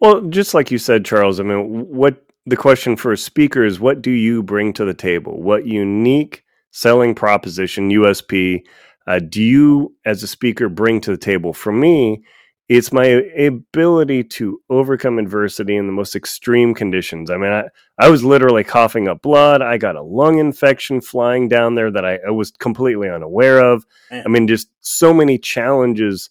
Well, 0.01 0.23
just 0.23 0.55
like 0.55 0.71
you 0.71 0.79
said, 0.79 1.05
Charles. 1.05 1.41
I 1.41 1.43
mean, 1.43 1.87
what 1.89 2.25
the 2.47 2.57
question 2.57 2.97
for 2.97 3.13
a 3.13 3.19
speaker 3.19 3.65
is 3.65 3.81
what 3.81 4.03
do 4.03 4.11
you 4.11 4.43
bring 4.43 4.73
to 4.75 4.85
the 4.85 4.95
table? 4.95 5.43
What 5.43 5.67
unique 5.67 6.45
selling 6.71 7.15
proposition, 7.15 7.91
USP, 7.91 8.63
uh, 9.07 9.21
do 9.21 9.43
you 9.43 9.95
as 10.05 10.23
a 10.23 10.29
speaker 10.29 10.69
bring 10.69 11.01
to 11.03 11.11
the 11.11 11.17
table? 11.17 11.53
For 11.53 11.73
me, 11.73 12.23
it's 12.69 12.93
my 12.93 13.05
ability 13.05 14.25
to 14.25 14.61
overcome 14.71 15.19
adversity 15.19 15.77
in 15.77 15.87
the 15.87 15.93
most 15.93 16.17
extreme 16.17 16.75
conditions. 16.75 17.31
I 17.31 17.37
mean, 17.37 17.53
I, 17.53 17.65
I 17.99 18.09
was 18.09 18.25
literally 18.25 18.65
coughing 18.65 19.07
up 19.07 19.23
blood. 19.23 19.63
I 19.63 19.79
got 19.79 19.95
a 19.95 20.03
lung 20.03 20.39
infection 20.39 21.01
flying 21.01 21.49
down 21.49 21.77
there 21.77 21.93
that 21.93 22.05
I, 22.05 22.19
I 22.27 22.31
was 22.31 22.51
completely 22.51 23.09
unaware 23.09 23.61
of. 23.61 23.87
Man. 24.11 24.25
I 24.27 24.29
mean, 24.29 24.49
just 24.49 24.69
so 24.81 25.15
many 25.15 25.39
challenges 25.39 26.29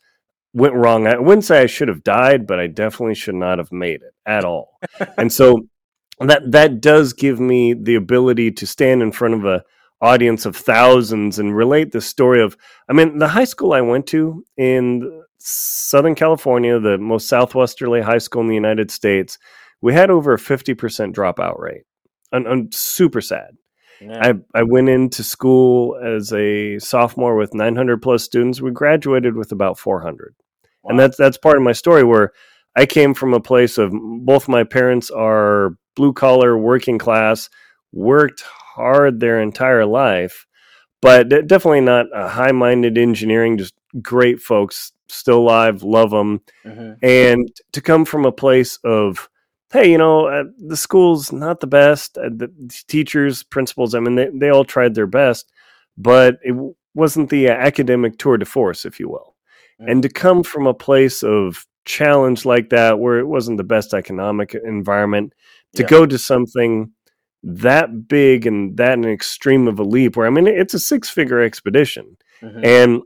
went 0.55 0.73
wrong. 0.73 1.05
I 1.05 1.19
wouldn't 1.19 1.43
say 1.43 1.61
I 1.61 1.65
should 1.65 1.89
have 1.89 2.03
died, 2.03 2.47
but 2.47 2.59
I 2.59 2.67
definitely 2.67 3.15
should 3.15 3.35
not 3.35 3.57
have 3.57 3.71
made 3.71 4.01
it 4.01 4.13
at 4.25 4.45
all. 4.45 4.79
and 5.17 5.31
so 5.31 5.67
that 6.19 6.51
that 6.51 6.81
does 6.81 7.13
give 7.13 7.39
me 7.39 7.73
the 7.73 7.95
ability 7.95 8.51
to 8.51 8.65
stand 8.65 9.01
in 9.01 9.11
front 9.11 9.33
of 9.33 9.45
a 9.45 9.63
audience 10.01 10.45
of 10.45 10.55
thousands 10.55 11.39
and 11.39 11.55
relate 11.55 11.91
the 11.91 12.01
story 12.01 12.41
of 12.41 12.57
i 12.89 12.93
mean 12.93 13.17
the 13.17 13.29
high 13.29 13.45
school 13.45 13.71
i 13.71 13.79
went 13.79 14.05
to 14.05 14.43
in 14.57 15.23
southern 15.39 16.13
california 16.13 16.79
the 16.79 16.97
most 16.97 17.27
southwesterly 17.27 18.01
high 18.01 18.17
school 18.17 18.41
in 18.41 18.47
the 18.47 18.53
united 18.53 18.91
states 18.91 19.37
we 19.81 19.93
had 19.93 20.09
over 20.09 20.33
a 20.33 20.37
50% 20.37 21.13
dropout 21.13 21.59
rate 21.59 21.83
and, 22.31 22.45
and 22.45 22.73
super 22.73 23.21
sad 23.21 23.55
yeah. 24.01 24.33
I, 24.53 24.59
I 24.59 24.63
went 24.63 24.89
into 24.89 25.23
school 25.23 25.97
as 26.03 26.33
a 26.33 26.77
sophomore 26.79 27.37
with 27.37 27.53
900 27.53 28.01
plus 28.01 28.23
students 28.23 28.61
we 28.61 28.71
graduated 28.71 29.35
with 29.35 29.53
about 29.53 29.79
400 29.79 30.35
wow. 30.85 30.91
and 30.91 30.99
that's 30.99 31.17
that's 31.17 31.37
part 31.37 31.57
of 31.57 31.63
my 31.63 31.73
story 31.73 32.03
where 32.03 32.31
I 32.75 32.85
came 32.85 33.13
from 33.13 33.33
a 33.33 33.39
place 33.39 33.77
of 33.77 33.91
both 33.93 34.47
my 34.47 34.63
parents 34.63 35.09
are 35.09 35.77
blue 35.95 36.13
collar, 36.13 36.57
working 36.57 36.97
class, 36.97 37.49
worked 37.93 38.41
hard 38.41 39.19
their 39.19 39.41
entire 39.41 39.85
life, 39.85 40.45
but 41.01 41.29
definitely 41.29 41.81
not 41.81 42.07
a 42.13 42.27
high 42.27 42.51
minded 42.51 42.97
engineering, 42.97 43.57
just 43.57 43.73
great 44.01 44.41
folks, 44.41 44.91
still 45.07 45.39
alive, 45.39 45.83
love 45.83 46.11
them. 46.11 46.41
Mm-hmm. 46.65 47.05
And 47.05 47.47
to 47.71 47.81
come 47.81 48.03
from 48.03 48.25
a 48.25 48.31
place 48.31 48.77
of, 48.83 49.29
hey, 49.71 49.89
you 49.89 49.97
know, 49.97 50.27
uh, 50.27 50.43
the 50.57 50.77
school's 50.77 51.31
not 51.31 51.61
the 51.61 51.67
best, 51.67 52.17
uh, 52.17 52.29
the 52.29 52.51
teachers, 52.87 53.43
principals, 53.43 53.95
I 53.95 53.99
mean, 54.01 54.15
they, 54.15 54.29
they 54.33 54.49
all 54.49 54.65
tried 54.65 54.95
their 54.95 55.07
best, 55.07 55.51
but 55.97 56.39
it 56.43 56.55
wasn't 56.93 57.29
the 57.29 57.49
uh, 57.49 57.53
academic 57.53 58.17
tour 58.17 58.37
de 58.37 58.45
force, 58.45 58.85
if 58.85 58.99
you 58.99 59.07
will. 59.09 59.34
Mm-hmm. 59.81 59.91
And 59.91 60.03
to 60.03 60.09
come 60.09 60.43
from 60.43 60.67
a 60.67 60.73
place 60.73 61.23
of 61.23 61.65
challenge 61.85 62.45
like 62.45 62.69
that, 62.69 62.99
where 62.99 63.19
it 63.19 63.27
wasn't 63.27 63.57
the 63.57 63.63
best 63.63 63.93
economic 63.93 64.55
environment, 64.55 65.33
to 65.75 65.83
yeah. 65.83 65.89
go 65.89 66.05
to 66.05 66.17
something 66.17 66.91
that 67.43 68.07
big 68.07 68.47
and 68.47 68.75
that 68.77 68.97
an 68.97 69.05
extreme 69.05 69.67
of 69.67 69.77
a 69.77 69.83
leap 69.83 70.15
where 70.15 70.25
I 70.25 70.31
mean 70.31 70.47
it's 70.47 70.73
a 70.73 70.79
six 70.79 71.09
figure 71.09 71.41
expedition. 71.41 72.17
Mm-hmm. 72.41 72.65
And 72.65 73.01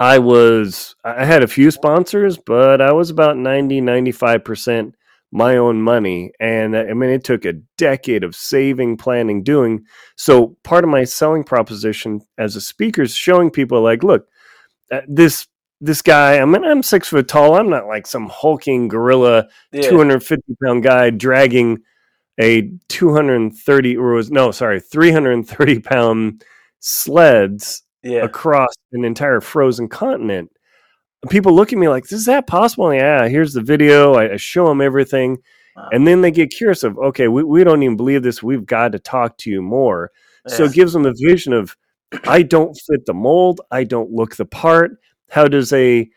I 0.00 0.18
was 0.18 0.96
I 1.04 1.24
had 1.24 1.42
a 1.42 1.48
few 1.48 1.70
sponsors, 1.70 2.36
but 2.36 2.80
I 2.80 2.92
was 2.92 3.10
about 3.10 3.36
90 3.36 3.80
95% 3.80 4.94
my 5.30 5.58
own 5.58 5.82
money 5.82 6.32
and 6.40 6.76
I 6.76 6.92
mean 6.94 7.10
it 7.10 7.22
took 7.22 7.44
a 7.44 7.52
decade 7.76 8.24
of 8.24 8.34
saving, 8.34 8.96
planning, 8.96 9.44
doing. 9.44 9.84
So 10.16 10.56
part 10.64 10.84
of 10.84 10.90
my 10.90 11.04
selling 11.04 11.44
proposition 11.44 12.20
as 12.36 12.56
a 12.56 12.60
speaker 12.60 13.02
is 13.02 13.14
showing 13.14 13.50
people 13.50 13.80
like, 13.82 14.02
look, 14.02 14.26
uh, 14.90 15.02
this 15.06 15.46
this 15.80 16.02
guy, 16.02 16.38
I 16.38 16.44
mean, 16.44 16.64
I'm 16.64 16.82
six 16.82 17.08
foot 17.08 17.28
tall. 17.28 17.54
I'm 17.54 17.70
not 17.70 17.86
like 17.86 18.06
some 18.06 18.28
hulking 18.28 18.88
gorilla, 18.88 19.48
yeah. 19.72 19.82
250 19.82 20.56
pound 20.62 20.82
guy 20.82 21.10
dragging 21.10 21.78
a 22.38 22.70
230 22.88 23.96
or 23.96 24.12
was 24.12 24.30
no 24.30 24.50
sorry 24.50 24.80
330 24.80 25.80
pound 25.80 26.44
sleds 26.80 27.82
yeah. 28.02 28.22
across 28.24 28.72
an 28.92 29.04
entire 29.04 29.40
frozen 29.40 29.88
continent 29.88 30.50
people 31.28 31.52
look 31.52 31.72
at 31.72 31.78
me 31.78 31.88
like 31.88 32.10
is 32.12 32.26
that 32.26 32.46
possible 32.46 32.94
yeah 32.94 33.26
here's 33.28 33.52
the 33.52 33.60
video 33.60 34.14
i, 34.14 34.34
I 34.34 34.36
show 34.36 34.68
them 34.68 34.80
everything 34.80 35.38
wow. 35.76 35.88
and 35.90 36.06
then 36.06 36.20
they 36.20 36.30
get 36.30 36.50
curious 36.50 36.84
of 36.84 36.96
okay 36.98 37.26
we, 37.26 37.42
we 37.42 37.64
don't 37.64 37.82
even 37.82 37.96
believe 37.96 38.22
this 38.22 38.42
we've 38.42 38.66
got 38.66 38.92
to 38.92 39.00
talk 39.00 39.36
to 39.38 39.50
you 39.50 39.60
more 39.60 40.12
yeah. 40.46 40.54
so 40.54 40.64
it 40.64 40.74
gives 40.74 40.92
them 40.92 41.02
the 41.02 41.14
vision 41.20 41.52
of 41.52 41.76
i 42.28 42.40
don't 42.40 42.78
fit 42.88 43.04
the 43.06 43.14
mold 43.14 43.60
i 43.72 43.82
don't 43.82 44.12
look 44.12 44.36
the 44.36 44.46
part 44.46 44.92
how 45.30 45.48
does 45.48 45.72
a 45.72 46.08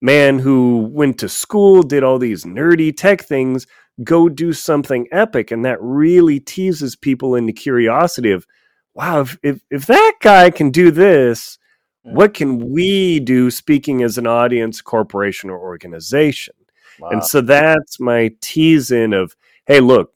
man 0.00 0.38
who 0.38 0.88
went 0.92 1.18
to 1.18 1.28
school 1.28 1.82
did 1.82 2.04
all 2.04 2.18
these 2.18 2.44
nerdy 2.44 2.96
tech 2.96 3.22
things 3.22 3.66
go 4.04 4.28
do 4.28 4.52
something 4.52 5.06
epic? 5.10 5.50
And 5.50 5.64
that 5.64 5.80
really 5.80 6.40
teases 6.40 6.96
people 6.96 7.34
into 7.34 7.52
curiosity 7.52 8.30
of 8.30 8.46
wow 8.94 9.20
if 9.20 9.38
if, 9.42 9.60
if 9.70 9.86
that 9.86 10.14
guy 10.20 10.50
can 10.50 10.70
do 10.70 10.90
this 10.90 11.58
what 12.02 12.32
can 12.32 12.70
we 12.72 13.20
do 13.20 13.50
speaking 13.50 14.02
as 14.02 14.16
an 14.16 14.26
audience 14.26 14.80
corporation 14.80 15.50
or 15.50 15.58
organization? 15.58 16.54
Wow. 16.98 17.10
and 17.10 17.24
so 17.24 17.40
that's 17.40 18.00
my 18.00 18.32
tease 18.40 18.90
in 18.90 19.12
of 19.12 19.36
hey 19.66 19.78
look 19.78 20.12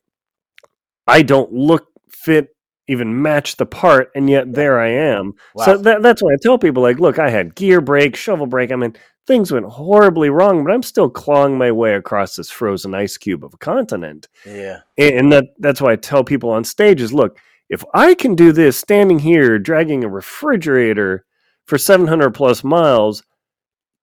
i 1.06 1.22
don't 1.22 1.52
look 1.52 1.86
fit 2.08 2.56
even 2.88 3.22
match 3.22 3.56
the 3.56 3.66
part 3.66 4.10
and 4.14 4.28
yet 4.28 4.52
there 4.52 4.80
i 4.80 4.88
am 4.88 5.32
wow. 5.54 5.64
so 5.64 5.78
that, 5.78 6.02
that's 6.02 6.22
why 6.22 6.32
i 6.32 6.36
tell 6.42 6.58
people 6.58 6.82
like 6.82 6.98
look 6.98 7.18
i 7.18 7.30
had 7.30 7.54
gear 7.54 7.80
brake 7.80 8.16
shovel 8.16 8.46
brake 8.46 8.72
i 8.72 8.76
mean 8.76 8.94
things 9.26 9.52
went 9.52 9.66
horribly 9.66 10.30
wrong, 10.30 10.64
but 10.64 10.72
I'm 10.72 10.82
still 10.82 11.08
clawing 11.08 11.56
my 11.56 11.70
way 11.70 11.94
across 11.94 12.36
this 12.36 12.50
frozen 12.50 12.94
ice 12.94 13.16
cube 13.16 13.44
of 13.44 13.54
a 13.54 13.58
continent. 13.58 14.28
Yeah. 14.46 14.80
And 14.98 15.32
that 15.32 15.44
that's 15.58 15.80
why 15.80 15.92
I 15.92 15.96
tell 15.96 16.24
people 16.24 16.50
on 16.50 16.64
stage 16.64 17.00
is 17.00 17.12
look, 17.12 17.38
if 17.68 17.84
I 17.94 18.14
can 18.14 18.34
do 18.34 18.52
this 18.52 18.78
standing 18.78 19.18
here 19.18 19.58
dragging 19.58 20.04
a 20.04 20.08
refrigerator 20.08 21.24
for 21.66 21.78
700 21.78 22.30
plus 22.30 22.64
miles, 22.64 23.22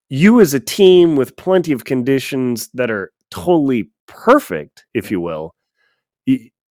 you 0.09 0.41
as 0.41 0.53
a 0.53 0.59
team 0.59 1.15
with 1.15 1.35
plenty 1.35 1.71
of 1.71 1.85
conditions 1.85 2.69
that 2.73 2.89
are 2.89 3.11
totally 3.29 3.91
perfect, 4.07 4.85
if 4.93 5.11
you 5.11 5.21
will, 5.21 5.53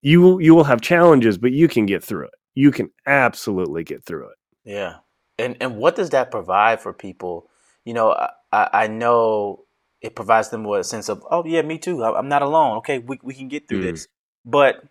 you 0.08 0.20
you, 0.20 0.40
you 0.40 0.56
will 0.56 0.64
have 0.64 0.82
challenges, 0.82 1.38
but 1.38 1.52
you 1.52 1.68
can 1.68 1.86
get 1.86 2.04
through 2.04 2.26
it. 2.26 2.34
You 2.56 2.72
can 2.72 2.90
absolutely 3.06 3.84
get 3.84 4.04
through 4.04 4.30
it. 4.30 4.38
Yeah. 4.64 4.98
And 5.38 5.58
and 5.62 5.78
what 5.78 5.96
does 5.96 6.10
that 6.12 6.32
provide 6.32 6.80
for 6.80 6.94
people? 6.94 7.50
You 7.86 7.94
know, 7.94 8.12
I, 8.52 8.70
I 8.74 8.88
know 8.88 9.66
it 10.02 10.16
provides 10.16 10.50
them 10.50 10.64
with 10.64 10.82
a 10.82 10.84
sense 10.84 11.10
of, 11.10 11.24
oh 11.30 11.46
yeah, 11.46 11.62
me 11.62 11.78
too. 11.78 12.04
I'm 12.04 12.30
not 12.30 12.42
alone. 12.42 12.78
Okay, 12.78 13.00
we 13.00 13.20
we 13.22 13.34
can 13.34 13.48
get 13.48 13.68
through 13.68 13.82
mm. 13.82 13.92
this. 13.92 14.08
But 14.46 14.84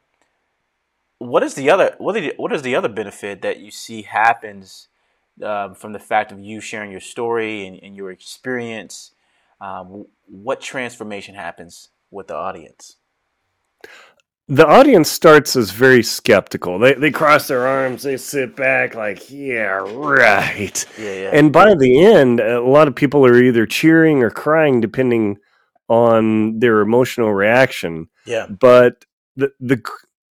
what 1.19 1.43
is 1.43 1.55
the 1.55 1.71
other 1.71 1.95
what 1.99 2.17
is 2.17 2.23
the, 2.23 2.35
what 2.37 2.53
is 2.53 2.63
the 2.63 2.77
other 2.77 2.89
benefit 2.89 3.43
that 3.43 3.59
you 3.59 3.71
see 3.71 4.03
happens 4.03 4.89
um, 5.43 5.75
from 5.75 5.93
the 5.93 5.99
fact 5.99 6.31
of 6.31 6.41
you 6.41 6.61
sharing 6.61 6.91
your 6.91 7.01
story 7.01 7.67
and, 7.67 7.83
and 7.83 7.97
your 7.97 8.11
experience? 8.11 9.13
Um, 9.61 10.07
what 10.27 10.61
transformation 10.61 11.35
happens 11.35 11.89
with 12.11 12.29
the 12.29 12.35
audience? 12.35 12.97
The 14.49 14.67
audience 14.67 15.11
starts 15.11 15.57
as 15.57 15.71
very 15.73 16.03
skeptical. 16.03 16.79
They 16.79 16.95
they 16.95 17.11
cross 17.11 17.49
their 17.49 17.67
arms, 17.67 18.03
they 18.03 18.17
sit 18.17 18.55
back 18.55 18.95
like, 18.95 19.31
yeah, 19.31 19.83
right. 19.93 20.87
Yeah, 20.99 21.15
yeah. 21.15 21.31
And 21.33 21.53
by 21.53 21.75
the 21.75 22.05
end, 22.05 22.41
a 22.41 22.61
lot 22.61 22.87
of 22.89 22.95
people 22.95 23.27
are 23.27 23.37
either 23.37 23.67
cheering 23.67 24.23
or 24.23 24.31
crying 24.31 24.81
depending 24.81 25.39
on 25.89 26.59
their 26.61 26.81
emotional 26.81 27.33
reaction. 27.33 28.09
Yeah. 28.25 28.47
But 28.47 29.05
the 29.35 29.51
the 29.59 29.83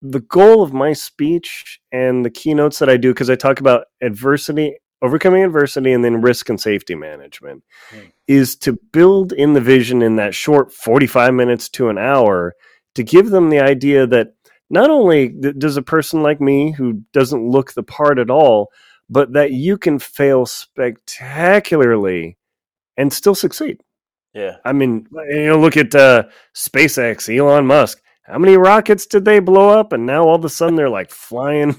the 0.01 0.21
goal 0.21 0.61
of 0.61 0.71
my 0.71 0.93
speech 0.93 1.79
and 1.91 2.23
the 2.23 2.29
keynotes 2.29 2.79
that 2.79 2.89
I 2.89 2.97
do 2.97 3.13
because 3.13 3.29
I 3.29 3.35
talk 3.35 3.59
about 3.59 3.87
adversity, 4.01 4.77
overcoming 5.01 5.43
adversity 5.43 5.91
and 5.91 6.05
then 6.05 6.21
risk 6.21 6.47
and 6.49 6.61
safety 6.61 6.95
management 6.95 7.63
mm. 7.91 8.11
is 8.27 8.55
to 8.57 8.79
build 8.93 9.33
in 9.33 9.53
the 9.53 9.61
vision 9.61 10.01
in 10.01 10.15
that 10.17 10.35
short 10.35 10.71
45 10.71 11.33
minutes 11.33 11.69
to 11.69 11.89
an 11.89 11.97
hour 11.97 12.55
to 12.95 13.03
give 13.03 13.29
them 13.29 13.49
the 13.49 13.59
idea 13.59 14.07
that 14.07 14.33
not 14.69 14.89
only 14.89 15.29
does 15.29 15.77
a 15.77 15.81
person 15.81 16.23
like 16.23 16.41
me 16.41 16.71
who 16.71 17.03
doesn't 17.13 17.49
look 17.49 17.73
the 17.73 17.83
part 17.83 18.17
at 18.17 18.29
all, 18.29 18.71
but 19.09 19.33
that 19.33 19.51
you 19.51 19.77
can 19.77 19.99
fail 19.99 20.45
spectacularly 20.45 22.37
and 22.97 23.13
still 23.13 23.35
succeed. 23.35 23.81
Yeah. 24.33 24.57
I 24.65 24.73
mean, 24.73 25.07
you 25.29 25.47
know, 25.47 25.59
look 25.59 25.77
at 25.77 25.93
uh, 25.93 26.23
SpaceX, 26.55 27.35
Elon 27.35 27.67
Musk. 27.67 28.01
How 28.23 28.39
many 28.39 28.57
rockets 28.57 29.05
did 29.05 29.23
they 29.23 29.39
blow 29.39 29.69
up? 29.69 29.93
And 29.93 30.05
now 30.05 30.23
all 30.23 30.35
of 30.35 30.43
a 30.43 30.49
sudden 30.49 30.75
they're 30.75 30.89
like 30.89 31.11
flying, 31.11 31.75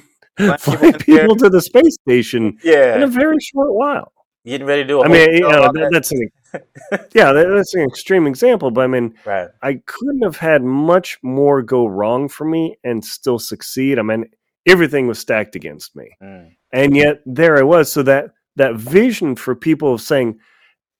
flying 0.58 0.92
people 1.00 1.36
to 1.36 1.50
the 1.50 1.60
space 1.60 1.94
station 2.02 2.56
yeah. 2.62 2.94
in 2.96 3.02
a 3.02 3.08
very 3.08 3.38
short 3.40 3.74
while. 3.74 4.12
Getting 4.44 4.66
ready 4.66 4.84
to 4.84 4.88
do. 4.88 5.02
I 5.02 5.08
mean, 5.08 5.34
you 5.34 5.40
know, 5.40 5.72
that, 5.72 5.88
that's 5.90 6.12
an 6.12 6.30
yeah, 7.14 7.32
that's 7.32 7.74
an 7.74 7.82
extreme 7.82 8.26
example, 8.26 8.70
but 8.70 8.82
I 8.82 8.86
mean, 8.86 9.14
right. 9.24 9.48
I 9.62 9.80
couldn't 9.86 10.22
have 10.22 10.36
had 10.36 10.62
much 10.62 11.18
more 11.22 11.62
go 11.62 11.86
wrong 11.86 12.28
for 12.28 12.44
me 12.44 12.78
and 12.84 13.04
still 13.04 13.38
succeed. 13.38 13.98
I 13.98 14.02
mean, 14.02 14.30
everything 14.66 15.06
was 15.06 15.18
stacked 15.18 15.56
against 15.56 15.96
me, 15.96 16.16
mm. 16.22 16.50
and 16.72 16.96
yet 16.96 17.22
there 17.26 17.58
I 17.58 17.62
was. 17.62 17.90
So 17.90 18.02
that 18.04 18.32
that 18.56 18.76
vision 18.76 19.36
for 19.36 19.54
people 19.54 19.94
of 19.94 20.00
saying 20.00 20.38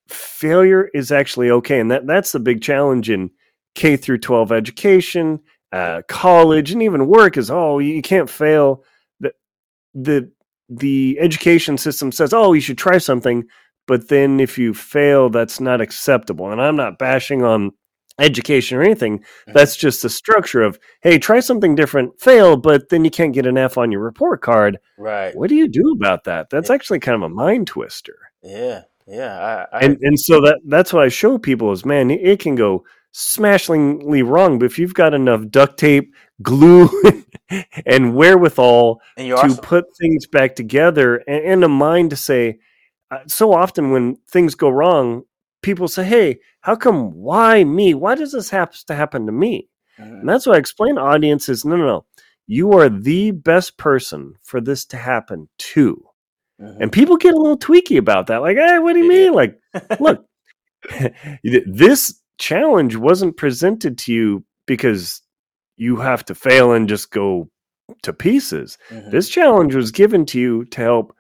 failure 0.09 0.91
is 0.95 1.13
actually 1.13 1.51
okay, 1.51 1.81
and 1.81 1.91
that 1.91 2.07
that's 2.07 2.33
the 2.33 2.41
big 2.41 2.63
challenge 2.63 3.11
in 3.11 3.31
K 3.75 3.97
through 3.97 4.19
twelve 4.19 4.53
education, 4.53 5.41
uh, 5.73 6.03
college, 6.09 6.73
and 6.73 6.83
even 6.83 7.07
work 7.07 7.37
is 7.37 7.51
oh 7.51 7.79
you 7.79 8.03
can't 8.03 8.31
fail. 8.31 8.85
The 9.21 9.33
the 9.95 10.31
the 10.69 11.17
education 11.21 11.79
system 11.79 12.11
says, 12.11 12.33
oh, 12.33 12.53
you 12.53 12.61
should 12.61 12.79
try 12.79 12.99
something. 12.99 13.45
But 13.87 14.09
then 14.09 14.41
if 14.41 14.59
you 14.59 14.75
fail, 14.75 15.31
that's 15.31 15.61
not 15.61 15.81
acceptable. 15.81 16.51
And 16.51 16.61
I'm 16.61 16.77
not 16.77 16.99
bashing 16.99 17.43
on 17.43 17.73
education 18.19 18.79
or 18.79 18.83
anything. 18.83 19.25
That's 19.47 19.77
just 19.77 20.03
the 20.03 20.11
structure 20.11 20.63
of, 20.63 20.79
hey, 21.03 21.19
try 21.19 21.41
something 21.41 21.75
different, 21.75 22.21
fail, 22.21 22.57
but 22.57 22.89
then 22.89 23.05
you 23.05 23.11
can't 23.11 23.35
get 23.35 23.47
an 23.47 23.59
F 23.59 23.79
on 23.79 23.93
your 23.93 24.01
report 24.01 24.41
card. 24.41 24.79
Right. 24.99 25.37
What 25.37 25.49
do 25.49 25.55
you 25.55 25.69
do 25.69 25.93
about 25.93 26.25
that? 26.25 26.51
That's 26.51 26.71
yeah. 26.71 26.75
actually 26.75 27.01
kind 27.01 27.17
of 27.17 27.23
a 27.23 27.35
mind 27.35 27.67
twister. 27.67 28.17
Yeah. 28.43 28.83
Yeah. 29.07 29.67
I, 29.73 29.77
I... 29.77 29.81
And 29.81 29.99
and 30.01 30.19
so 30.19 30.41
that 30.41 30.59
that's 30.67 30.93
what 30.93 31.05
I 31.05 31.09
show 31.09 31.39
people 31.39 31.73
is 31.73 31.85
man, 31.85 32.11
it 32.11 32.41
can 32.41 32.55
go 32.55 32.85
smashingly 33.13 34.23
wrong, 34.23 34.59
but 34.59 34.67
if 34.67 34.79
you've 34.79 34.95
got 34.95 35.15
enough 35.15 35.49
duct 35.49 35.79
tape, 35.79 36.15
glue, 36.43 36.91
and 37.87 38.15
wherewithal 38.15 39.01
and 39.17 39.29
to 39.29 39.37
awesome. 39.37 39.57
put 39.65 39.85
things 39.97 40.27
back 40.27 40.55
together 40.55 41.17
and, 41.27 41.45
and, 41.45 41.65
a 41.65 41.69
mind 41.69 42.11
to 42.11 42.17
say, 42.17 42.59
so 43.27 43.53
often 43.53 43.91
when 43.91 44.17
things 44.29 44.55
go 44.55 44.69
wrong, 44.69 45.23
people 45.63 45.89
say, 45.89 46.05
Hey, 46.05 46.39
how 46.61 46.77
come, 46.77 47.13
why 47.13 47.65
me? 47.65 47.95
Why 47.95 48.15
does 48.15 48.33
this 48.33 48.51
have 48.51 48.73
to 48.87 48.95
happen 48.95 49.27
to 49.27 49.33
me? 49.33 49.69
Mm-hmm. 49.99 50.21
And 50.21 50.29
that's 50.29 50.47
why 50.47 50.55
I 50.55 50.59
explain 50.59 50.97
to 50.97 51.01
audiences 51.01 51.65
no, 51.65 51.77
no, 51.77 51.87
no. 51.87 52.07
You 52.47 52.73
are 52.75 52.89
the 52.89 53.33
best 53.33 53.77
person 53.77 54.35
for 54.43 54.61
this 54.61 54.85
to 54.87 54.97
happen 54.97 55.49
to. 55.59 56.03
Mm-hmm. 56.61 56.83
And 56.83 56.93
people 56.93 57.17
get 57.17 57.35
a 57.35 57.39
little 57.39 57.59
tweaky 57.59 57.99
about 57.99 58.29
that. 58.29 58.43
Like, 58.43 58.57
hey, 58.57 58.79
what 58.79 58.93
do 58.93 59.01
you 59.01 59.09
mean? 59.09 59.33
Like, 59.33 59.59
look, 60.01 60.25
this 61.43 62.21
challenge 62.39 62.97
wasn't 62.97 63.37
presented 63.37 63.99
to 63.99 64.13
you 64.13 64.45
because 64.67 65.23
you 65.77 65.97
have 65.97 66.25
to 66.27 66.35
fail 66.35 66.73
and 66.73 66.89
just 66.89 67.11
go 67.11 67.51
to 68.03 68.13
pieces. 68.13 68.79
Mm-hmm. 68.91 69.11
This 69.11 69.29
challenge 69.29 69.75
was 69.75 69.91
given 69.91 70.27
to 70.27 70.41
you 70.41 70.65
to 70.67 70.81
help 70.81 71.17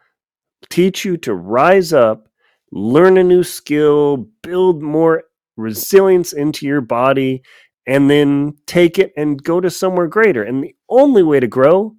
teach 0.71 1.05
you 1.05 1.17
to 1.19 1.35
rise 1.35 1.93
up, 1.93 2.29
learn 2.73 3.19
a 3.19 3.25
new 3.25 3.43
skill, 3.43 4.29
build 4.43 4.83
more 4.83 5.25
resilience 5.57 6.33
into 6.33 6.67
your 6.67 6.81
body, 6.81 7.43
and 7.87 8.11
then 8.11 8.57
take 8.67 8.99
it 8.99 9.13
and 9.17 9.43
go 9.43 9.61
to 9.61 9.71
somewhere 9.71 10.09
greater. 10.09 10.43
And 10.43 10.65
the 10.65 10.75
only 10.89 11.23
way 11.23 11.41
to 11.41 11.47
grow 11.47 11.95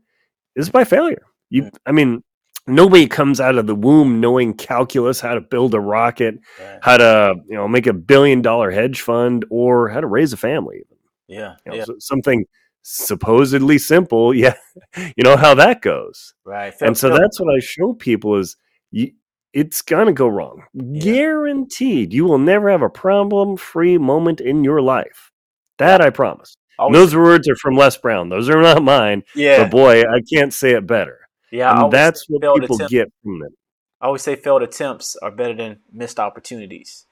is 0.55 0.69
by 0.69 0.83
failure. 0.83 1.23
You. 1.49 1.71
I 1.85 1.91
mean, 1.91 2.23
nobody 2.67 3.07
comes 3.07 3.39
out 3.39 3.57
of 3.57 3.67
the 3.67 3.75
womb 3.75 4.19
knowing 4.19 4.53
calculus, 4.53 5.21
how 5.21 5.33
to 5.33 5.41
build 5.41 5.73
a 5.73 5.79
rocket, 5.79 6.35
how 6.81 6.97
to 6.97 7.35
you 7.47 7.55
know 7.55 7.67
make 7.67 7.87
a 7.87 7.93
billion 7.93 8.41
dollar 8.41 8.69
hedge 8.69 9.01
fund, 9.01 9.45
or 9.49 9.87
how 9.87 10.01
to 10.01 10.07
raise 10.07 10.33
a 10.33 10.37
family. 10.37 10.83
Yeah, 11.27 11.55
you 11.65 11.71
know, 11.71 11.77
yeah. 11.77 11.85
Something 11.99 12.45
supposedly 12.87 13.77
simple. 13.77 14.33
Yeah, 14.33 14.55
you 14.95 15.23
know 15.23 15.37
how 15.37 15.55
that 15.55 15.81
goes. 15.81 16.33
Right. 16.45 16.73
and 16.81 16.97
so 16.97 17.09
that's 17.09 17.39
what 17.39 17.53
I 17.53 17.59
show 17.59 17.93
people 17.93 18.35
is 18.37 18.55
you, 18.91 19.11
it's 19.53 19.81
gonna 19.81 20.13
go 20.13 20.27
wrong. 20.27 20.63
Yeah. 20.73 21.01
Guaranteed, 21.01 22.13
you 22.13 22.25
will 22.25 22.37
never 22.37 22.69
have 22.69 22.81
a 22.81 22.89
problem-free 22.89 23.97
moment 23.97 24.41
in 24.41 24.63
your 24.63 24.81
life. 24.81 25.31
That 25.79 26.01
I 26.01 26.09
promise. 26.09 26.55
Those 26.91 27.15
words 27.15 27.49
are 27.49 27.55
from 27.55 27.75
Les 27.75 27.97
Brown. 27.97 28.29
Those 28.29 28.49
are 28.49 28.61
not 28.61 28.83
mine. 28.83 29.23
Yeah. 29.35 29.63
But 29.63 29.71
boy, 29.71 30.01
I 30.01 30.21
can't 30.31 30.53
say 30.53 30.71
it 30.71 30.85
better. 30.85 31.27
Yeah, 31.51 31.83
and 31.83 31.91
that's 31.91 32.25
what 32.27 32.41
people 32.41 32.75
attempt. 32.75 32.91
get 32.91 33.11
from 33.23 33.41
it. 33.43 33.53
I 33.99 34.05
always 34.05 34.21
say 34.21 34.35
failed 34.35 34.61
attempts 34.61 35.15
are 35.15 35.31
better 35.31 35.55
than 35.55 35.79
missed 35.91 36.19
opportunities. 36.19 37.05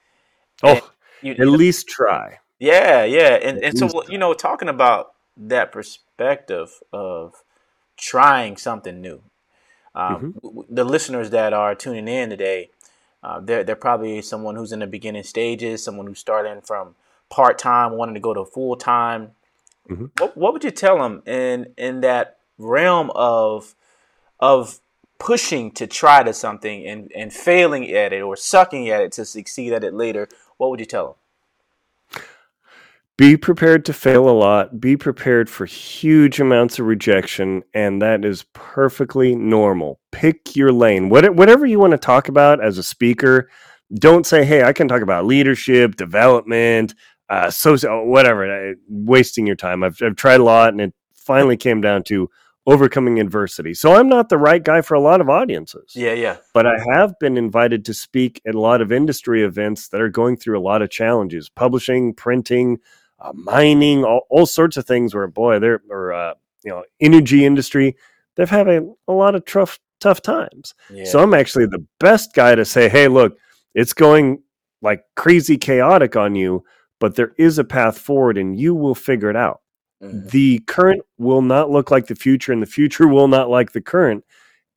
Oh, 0.62 0.88
you, 1.22 1.32
at 1.32 1.48
least 1.48 1.88
try. 1.88 2.38
Yeah, 2.58 3.04
yeah, 3.04 3.34
and 3.34 3.58
and 3.58 3.76
so 3.76 4.04
you 4.08 4.18
know, 4.18 4.34
talking 4.34 4.68
about 4.68 5.08
that 5.36 5.72
perspective 5.72 6.82
of 6.92 7.42
trying 7.96 8.56
something 8.56 9.00
new. 9.00 9.22
Um, 9.94 10.34
mm-hmm. 10.44 10.74
The 10.74 10.84
listeners 10.84 11.30
that 11.30 11.52
are 11.52 11.74
tuning 11.74 12.08
in 12.08 12.30
today, 12.30 12.70
uh, 13.22 13.40
they're 13.40 13.64
they're 13.64 13.76
probably 13.76 14.20
someone 14.22 14.56
who's 14.56 14.72
in 14.72 14.80
the 14.80 14.86
beginning 14.86 15.22
stages, 15.22 15.82
someone 15.82 16.06
who's 16.06 16.18
starting 16.18 16.60
from 16.60 16.94
part 17.30 17.58
time, 17.58 17.92
wanting 17.92 18.14
to 18.14 18.20
go 18.20 18.34
to 18.34 18.44
full 18.44 18.76
time. 18.76 19.32
Mm-hmm. 19.88 20.06
What, 20.18 20.36
what 20.36 20.52
would 20.52 20.64
you 20.64 20.70
tell 20.70 20.98
them 20.98 21.22
in 21.26 21.72
in 21.76 22.00
that 22.02 22.38
realm 22.58 23.10
of 23.14 23.74
of 24.38 24.80
pushing 25.18 25.70
to 25.72 25.86
try 25.86 26.22
to 26.22 26.32
something 26.32 26.86
and, 26.86 27.10
and 27.16 27.32
failing 27.32 27.90
at 27.90 28.12
it 28.12 28.20
or 28.20 28.36
sucking 28.36 28.88
at 28.88 29.00
it 29.00 29.12
to 29.12 29.24
succeed 29.24 29.72
at 29.72 29.82
it 29.82 29.94
later, 29.94 30.28
what 30.58 30.70
would 30.70 30.80
you 30.80 30.86
tell 30.86 31.06
them? 31.06 31.14
Be 33.18 33.38
prepared 33.38 33.86
to 33.86 33.94
fail 33.94 34.28
a 34.28 34.30
lot. 34.30 34.78
Be 34.78 34.94
prepared 34.96 35.48
for 35.48 35.64
huge 35.64 36.38
amounts 36.38 36.78
of 36.78 36.84
rejection, 36.84 37.62
and 37.72 38.02
that 38.02 38.26
is 38.26 38.44
perfectly 38.52 39.34
normal. 39.34 40.00
Pick 40.12 40.54
your 40.54 40.70
lane. 40.70 41.08
What, 41.08 41.34
whatever 41.34 41.64
you 41.64 41.78
want 41.78 41.92
to 41.92 41.98
talk 41.98 42.28
about 42.28 42.62
as 42.62 42.76
a 42.76 42.82
speaker, 42.82 43.48
don't 43.94 44.26
say, 44.26 44.44
hey, 44.44 44.64
I 44.64 44.74
can 44.74 44.86
talk 44.86 45.00
about 45.00 45.24
leadership, 45.24 45.96
development, 45.96 46.94
uh, 47.30 47.50
social, 47.50 48.06
whatever, 48.06 48.70
uh, 48.70 48.74
wasting 48.88 49.46
your 49.46 49.56
time. 49.56 49.82
I've, 49.82 49.96
I've 50.02 50.16
tried 50.16 50.40
a 50.40 50.44
lot, 50.44 50.70
and 50.70 50.80
it 50.82 50.94
finally 51.14 51.56
came 51.56 51.80
down 51.80 52.02
to 52.04 52.28
overcoming 52.66 53.20
adversity. 53.20 53.72
So 53.72 53.94
I'm 53.94 54.08
not 54.08 54.28
the 54.28 54.38
right 54.38 54.62
guy 54.62 54.82
for 54.82 54.94
a 54.94 55.00
lot 55.00 55.20
of 55.20 55.30
audiences. 55.30 55.92
Yeah, 55.94 56.12
yeah. 56.12 56.36
But 56.52 56.66
I 56.66 56.78
have 56.92 57.18
been 57.18 57.38
invited 57.38 57.84
to 57.86 57.94
speak 57.94 58.42
at 58.46 58.54
a 58.54 58.60
lot 58.60 58.80
of 58.80 58.92
industry 58.92 59.42
events 59.42 59.88
that 59.88 60.00
are 60.00 60.08
going 60.08 60.36
through 60.36 60.58
a 60.58 60.60
lot 60.60 60.82
of 60.82 60.90
challenges, 60.90 61.48
publishing, 61.48 62.12
printing, 62.12 62.78
uh, 63.18 63.32
mining, 63.34 64.04
all, 64.04 64.26
all, 64.30 64.46
sorts 64.46 64.76
of 64.76 64.86
things. 64.86 65.14
Where 65.14 65.26
boy, 65.26 65.58
they're 65.58 65.80
or 65.90 66.12
uh, 66.12 66.34
you 66.64 66.70
know, 66.70 66.84
energy 67.00 67.44
industry, 67.44 67.96
they've 68.36 68.50
had 68.50 68.68
a, 68.68 68.86
a 69.08 69.12
lot 69.12 69.34
of 69.34 69.44
tough 69.44 69.78
tough 70.00 70.22
times. 70.22 70.74
Yeah. 70.90 71.04
So 71.04 71.22
I'm 71.22 71.34
actually 71.34 71.66
the 71.66 71.84
best 72.00 72.34
guy 72.34 72.54
to 72.54 72.64
say, 72.64 72.88
hey, 72.88 73.08
look, 73.08 73.38
it's 73.74 73.92
going 73.92 74.42
like 74.82 75.04
crazy 75.14 75.56
chaotic 75.56 76.16
on 76.16 76.34
you, 76.34 76.64
but 77.00 77.14
there 77.14 77.32
is 77.38 77.58
a 77.58 77.64
path 77.64 77.98
forward, 77.98 78.38
and 78.38 78.58
you 78.58 78.74
will 78.74 78.94
figure 78.94 79.30
it 79.30 79.36
out. 79.36 79.60
Mm-hmm. 80.02 80.28
The 80.28 80.58
current 80.60 81.02
will 81.18 81.42
not 81.42 81.70
look 81.70 81.90
like 81.90 82.06
the 82.06 82.14
future, 82.14 82.52
and 82.52 82.62
the 82.62 82.66
future 82.66 83.08
will 83.08 83.28
not 83.28 83.48
like 83.48 83.72
the 83.72 83.80
current, 83.80 84.24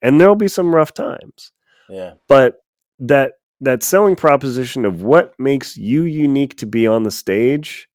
and 0.02 0.20
there'll 0.20 0.36
be 0.36 0.48
some 0.48 0.74
rough 0.74 0.94
times. 0.94 1.52
Yeah. 1.90 2.14
But 2.28 2.64
that 3.00 3.34
that 3.62 3.84
selling 3.84 4.16
proposition 4.16 4.86
of 4.86 5.02
what 5.02 5.34
makes 5.38 5.76
you 5.76 6.04
unique 6.04 6.56
to 6.58 6.66
be 6.66 6.88
on 6.88 7.04
the 7.04 7.12
stage 7.12 7.89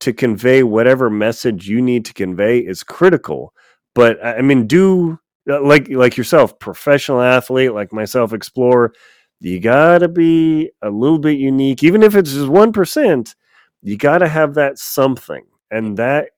to 0.00 0.12
convey 0.12 0.62
whatever 0.62 1.10
message 1.10 1.68
you 1.68 1.80
need 1.80 2.04
to 2.06 2.14
convey 2.14 2.58
is 2.58 2.82
critical. 2.82 3.54
But 3.94 4.24
I 4.24 4.40
mean, 4.42 4.66
do 4.66 5.18
uh, 5.48 5.62
like 5.62 5.88
like 5.88 6.16
yourself, 6.16 6.58
professional 6.58 7.20
athlete 7.20 7.72
like 7.72 7.92
myself, 7.92 8.32
explorer. 8.32 8.92
You 9.40 9.58
gotta 9.58 10.08
be 10.08 10.70
a 10.82 10.90
little 10.90 11.18
bit 11.18 11.38
unique, 11.38 11.82
even 11.82 12.02
if 12.02 12.14
it's 12.14 12.32
just 12.32 12.48
one 12.48 12.72
percent. 12.72 13.34
You 13.82 13.96
gotta 13.96 14.28
have 14.28 14.54
that 14.54 14.78
something, 14.78 15.44
and 15.70 15.96
that 15.96 16.30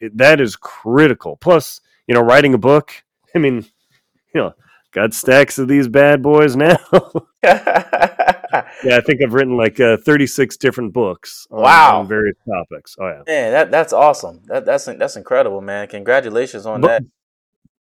that 0.00 0.40
is 0.40 0.56
critical. 0.56 1.36
Plus, 1.36 1.80
you 2.06 2.14
know, 2.14 2.20
writing 2.20 2.54
a 2.54 2.58
book. 2.58 2.92
I 3.34 3.38
mean, 3.38 3.64
you 4.34 4.40
know, 4.40 4.54
got 4.92 5.14
stacks 5.14 5.58
of 5.58 5.68
these 5.68 5.88
bad 5.88 6.22
boys 6.22 6.56
now. 6.56 6.78
yeah, 8.84 8.96
I 8.96 9.00
think 9.00 9.22
I've 9.22 9.34
written 9.34 9.56
like 9.56 9.80
uh, 9.80 9.96
36 9.98 10.56
different 10.56 10.92
books. 10.92 11.46
On, 11.50 11.62
wow, 11.62 12.00
on 12.00 12.08
various 12.08 12.36
topics. 12.46 12.96
Oh 12.98 13.06
yeah, 13.06 13.22
yeah, 13.26 13.50
that 13.50 13.70
that's 13.70 13.92
awesome. 13.92 14.42
That 14.46 14.64
that's 14.64 14.86
that's 14.86 15.16
incredible, 15.16 15.60
man. 15.60 15.88
Congratulations 15.88 16.66
on 16.66 16.80
but, 16.80 16.88
that. 16.88 17.02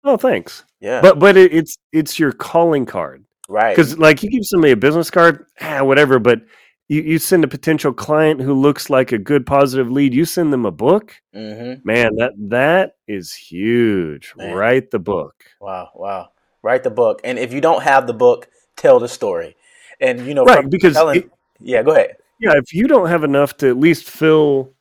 Oh, 0.05 0.17
thanks. 0.17 0.65
Yeah, 0.81 1.01
but 1.01 1.19
but 1.19 1.37
it, 1.37 1.53
it's 1.53 1.77
it's 1.93 2.19
your 2.19 2.33
calling 2.33 2.87
card, 2.87 3.25
right? 3.49 3.75
Because 3.75 3.99
like 3.99 4.23
you 4.23 4.31
give 4.31 4.45
somebody 4.45 4.73
a 4.73 4.77
business 4.77 5.11
card, 5.11 5.47
ah, 5.61 5.83
whatever, 5.83 6.19
but 6.19 6.43
you, 6.89 7.03
you 7.03 7.19
send 7.19 7.45
a 7.45 7.49
potential 7.49 7.93
client 7.93 8.41
who 8.41 8.55
looks 8.55 8.89
like 8.91 9.13
a 9.13 9.19
good 9.19 9.45
positive 9.47 9.91
lead 9.91 10.15
you 10.15 10.25
send 10.25 10.53
them 10.53 10.65
a 10.65 10.71
book 10.71 11.15
mm-hmm. 11.35 11.81
man 11.85 12.15
that 12.17 12.33
that 12.37 12.97
is 13.09 13.35
huge 13.35 14.33
man. 14.37 14.55
write 14.55 14.91
the 14.91 14.99
book 14.99 15.45
wow 15.61 15.91
wow 15.95 16.29
write 16.63 16.83
the 16.83 16.91
book 16.91 17.21
and 17.25 17.39
if 17.39 17.53
you 17.53 17.61
don't 17.61 17.83
have 17.83 18.07
the 18.07 18.15
book 18.15 18.49
tell 18.77 19.01
the 19.01 19.09
story 19.09 19.57
and 20.01 20.27
you 20.27 20.35
know 20.35 20.45
right 20.45 20.69
because 20.71 20.95
telling, 20.95 21.17
it, 21.19 21.31
yeah 21.61 21.83
go 21.83 21.93
ahead 21.93 22.17
yeah 22.41 22.53
if 22.57 22.73
you 22.73 22.87
don't 22.87 23.09
have 23.09 23.25
enough 23.25 23.57
to 23.57 23.69
at 23.69 23.77
least 23.77 24.09
fill 24.09 24.73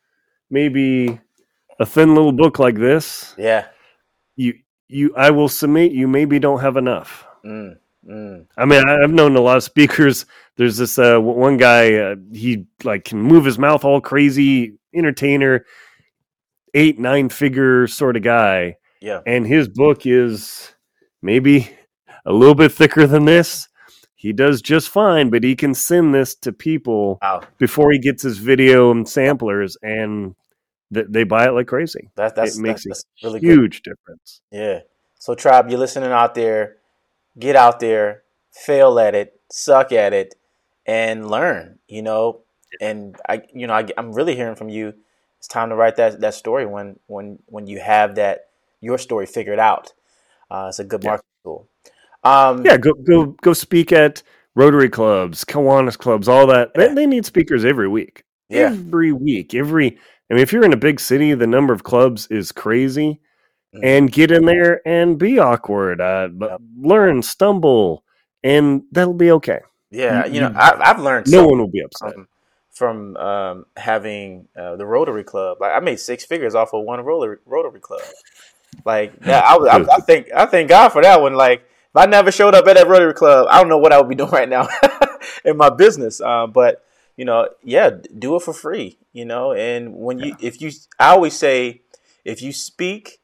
maybe 0.50 1.20
a 1.80 1.86
thin 1.86 2.14
little 2.14 2.32
book 2.32 2.58
like 2.58 2.76
this 2.76 3.34
yeah 3.38 3.66
you 4.36 4.54
you 4.88 5.14
i 5.16 5.30
will 5.30 5.48
submit 5.48 5.92
you 5.92 6.06
maybe 6.06 6.38
don't 6.38 6.60
have 6.60 6.76
enough 6.76 7.26
mm. 7.44 7.76
Mm. 8.08 8.46
I 8.56 8.64
mean, 8.64 8.88
I've 8.88 9.10
known 9.10 9.36
a 9.36 9.40
lot 9.40 9.56
of 9.56 9.64
speakers. 9.64 10.26
There's 10.56 10.76
this 10.76 10.98
uh, 10.98 11.18
one 11.18 11.56
guy. 11.56 11.94
Uh, 11.94 12.16
he 12.32 12.66
like 12.84 13.04
can 13.04 13.20
move 13.20 13.44
his 13.44 13.58
mouth 13.58 13.84
all 13.84 14.00
crazy, 14.00 14.78
entertainer, 14.94 15.64
eight 16.74 16.98
nine 16.98 17.28
figure 17.28 17.86
sort 17.86 18.16
of 18.16 18.22
guy. 18.22 18.76
Yeah, 19.00 19.20
and 19.26 19.46
his 19.46 19.68
book 19.68 20.06
is 20.06 20.72
maybe 21.20 21.68
a 22.24 22.32
little 22.32 22.54
bit 22.54 22.72
thicker 22.72 23.06
than 23.06 23.24
this. 23.24 23.68
He 24.26 24.32
does 24.32 24.60
just 24.60 24.88
fine, 24.88 25.30
but 25.30 25.44
he 25.44 25.54
can 25.54 25.72
send 25.72 26.12
this 26.12 26.34
to 26.36 26.52
people 26.52 27.18
wow. 27.22 27.42
before 27.58 27.92
he 27.92 28.00
gets 28.00 28.24
his 28.24 28.38
video 28.38 28.90
and 28.90 29.08
samplers, 29.08 29.76
and 29.82 30.34
th- 30.92 31.06
they 31.08 31.22
buy 31.22 31.46
it 31.46 31.52
like 31.52 31.68
crazy. 31.68 32.10
That, 32.16 32.34
that's 32.34 32.58
it 32.58 32.60
makes 32.60 32.84
that's, 32.84 33.04
a 33.22 33.28
really 33.28 33.38
huge 33.38 33.82
good. 33.82 33.90
difference. 33.90 34.40
Yeah. 34.50 34.80
So, 35.18 35.36
tribe, 35.36 35.70
you're 35.70 35.78
listening 35.78 36.10
out 36.10 36.34
there 36.34 36.78
get 37.38 37.56
out 37.56 37.80
there, 37.80 38.22
fail 38.50 38.98
at 38.98 39.14
it, 39.14 39.40
suck 39.50 39.92
at 39.92 40.12
it, 40.12 40.34
and 40.86 41.30
learn. 41.30 41.78
You 41.88 42.02
know, 42.02 42.40
and 42.80 43.16
I, 43.28 43.42
you 43.54 43.66
know, 43.66 43.74
I, 43.74 43.86
am 43.96 44.12
really 44.12 44.34
hearing 44.34 44.56
from 44.56 44.68
you. 44.68 44.94
It's 45.38 45.48
time 45.48 45.68
to 45.68 45.76
write 45.76 45.96
that 45.96 46.20
that 46.20 46.34
story 46.34 46.66
when 46.66 46.98
when 47.06 47.38
when 47.46 47.66
you 47.66 47.78
have 47.78 48.16
that 48.16 48.48
your 48.80 48.98
story 48.98 49.26
figured 49.26 49.58
out. 49.58 49.92
Uh, 50.50 50.66
it's 50.68 50.78
a 50.78 50.84
good 50.84 51.04
marketing 51.04 51.28
yeah. 51.44 51.48
tool. 51.48 51.68
Um, 52.26 52.64
yeah, 52.64 52.76
go 52.76 52.92
go 52.94 53.26
go 53.42 53.52
speak 53.52 53.92
at 53.92 54.22
Rotary 54.54 54.88
clubs, 54.88 55.44
Kiwanis 55.44 55.98
clubs, 55.98 56.28
all 56.28 56.46
that. 56.48 56.72
They, 56.74 56.92
they, 56.92 57.06
need 57.06 57.26
speakers 57.26 57.64
every 57.64 57.88
week. 57.88 58.24
Yeah. 58.48 58.70
Every 58.70 59.12
week, 59.12 59.54
every. 59.54 59.98
I 60.30 60.34
mean, 60.34 60.42
if 60.42 60.52
you're 60.52 60.64
in 60.64 60.72
a 60.72 60.78
big 60.78 60.98
city, 60.98 61.34
the 61.34 61.46
number 61.46 61.72
of 61.72 61.84
clubs 61.84 62.26
is 62.28 62.50
crazy. 62.52 63.20
Mm. 63.76 63.80
and 63.82 64.12
get 64.12 64.30
in 64.30 64.44
there 64.44 64.80
and 64.86 65.18
be 65.18 65.38
awkward, 65.38 66.00
uh, 66.00 66.28
but 66.32 66.60
learn, 66.78 67.22
stumble, 67.22 68.04
and 68.42 68.84
that'll 68.92 69.12
be 69.12 69.32
okay. 69.32 69.60
Yeah, 69.90 70.24
you, 70.26 70.34
you 70.34 70.40
know, 70.40 70.52
I, 70.54 70.86
have 70.86 71.00
learned. 71.00 71.30
No 71.30 71.46
one 71.46 71.58
will 71.58 71.70
be 71.70 71.80
upset 71.80 72.14
from, 72.14 72.28
from 72.70 73.16
um, 73.16 73.66
having 73.76 74.48
uh, 74.56 74.76
the 74.76 74.86
Rotary 74.86 75.24
Club. 75.24 75.58
Like 75.60 75.72
I 75.72 75.80
made 75.80 76.00
six 76.00 76.24
figures 76.24 76.54
off 76.54 76.72
of 76.72 76.84
one 76.84 77.00
Rotary 77.00 77.38
Rotary 77.44 77.80
Club. 77.80 78.00
Like 78.84 79.14
yeah, 79.24 79.40
I, 79.40 79.56
I, 79.56 79.86
I 79.96 80.00
think 80.00 80.28
I 80.34 80.46
thank 80.46 80.68
God 80.68 80.90
for 80.90 81.02
that 81.02 81.20
one. 81.20 81.34
Like 81.34 81.68
if 81.88 81.96
I 81.96 82.06
never 82.06 82.30
showed 82.30 82.54
up 82.54 82.66
at 82.66 82.76
that 82.76 82.88
Rotary 82.88 83.14
Club, 83.14 83.46
I 83.50 83.60
don't 83.60 83.68
know 83.68 83.78
what 83.78 83.92
I 83.92 83.98
would 83.98 84.08
be 84.08 84.14
doing 84.22 84.30
right 84.30 84.48
now 84.48 84.68
in 85.44 85.56
my 85.56 85.70
business. 85.70 86.20
Uh, 86.20 86.46
but 86.46 86.84
you 87.16 87.24
know, 87.24 87.48
yeah, 87.62 87.90
do 88.18 88.36
it 88.36 88.42
for 88.42 88.52
free, 88.52 88.98
you 89.12 89.24
know. 89.24 89.52
And 89.52 89.94
when 89.94 90.18
you, 90.18 90.36
if 90.40 90.60
you, 90.60 90.70
I 90.98 91.10
always 91.10 91.34
say, 91.34 91.82
if 92.24 92.42
you 92.42 92.52
speak, 92.52 93.20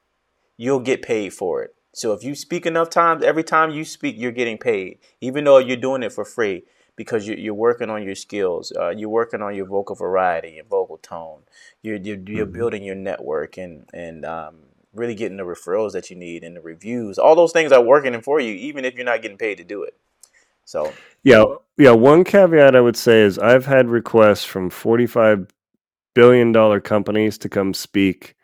you'll 0.57 0.81
get 0.81 1.03
paid 1.03 1.35
for 1.35 1.63
it. 1.63 1.75
So 1.95 2.15
if 2.15 2.25
you 2.25 2.35
speak 2.35 2.65
enough 2.65 2.89
times, 2.89 3.23
every 3.23 3.45
time 3.45 3.71
you 3.71 3.85
speak, 3.85 4.15
you're 4.17 4.33
getting 4.33 4.57
paid, 4.57 4.99
even 5.21 5.45
though 5.45 5.59
you're 5.59 5.77
doing 5.77 6.03
it 6.03 6.13
for 6.13 6.25
free 6.25 6.63
because 6.97 7.27
you're, 7.27 7.39
you're 7.39 7.55
working 7.55 7.91
on 7.91 8.03
your 8.03 8.15
skills. 8.15 8.73
Uh, 8.79 8.91
you're 8.91 9.09
working 9.09 9.43
on 9.43 9.55
your 9.55 9.67
vocal 9.67 9.97
variety 9.97 10.59
and 10.59 10.69
vocal 10.69 10.99
tone. 10.99 11.43
You're 11.83 11.97
you're, 11.97 12.19
you're 12.19 12.47
mm-hmm. 12.47 12.53
building 12.53 12.83
your 12.83 12.95
network 12.95 13.59
and 13.59 13.89
and 13.93 14.25
um, 14.25 14.57
really 14.95 15.15
getting 15.15 15.37
the 15.37 15.45
referrals 15.45 15.93
that 15.93 16.11
you 16.11 16.17
need 16.17 16.45
and 16.45 16.57
the 16.57 16.61
reviews. 16.61 17.19
All 17.19 17.35
those 17.35 17.53
things 17.53 17.73
are 17.73 17.83
working 17.83 18.21
for 18.21 18.41
you, 18.41 18.53
even 18.55 18.85
if 18.85 18.95
you're 18.95 19.05
not 19.05 19.23
getting 19.23 19.39
paid 19.39 19.59
to 19.59 19.65
do 19.65 19.83
it. 19.83 19.95
So 20.65 20.93
yeah, 21.25 21.45
yeah. 21.77 21.91
One 21.91 22.25
caveat 22.25 22.77
I 22.77 22.81
would 22.81 22.97
say 22.97 23.23
is 23.23 23.39
I've 23.39 23.67
had 23.67 23.89
requests 23.89 24.45
from 24.45 24.71
45 24.71 25.49
billion 26.15 26.53
dollar 26.53 26.81
companies 26.81 27.39
to 27.39 27.49
come 27.49 27.75
speak 27.75 28.37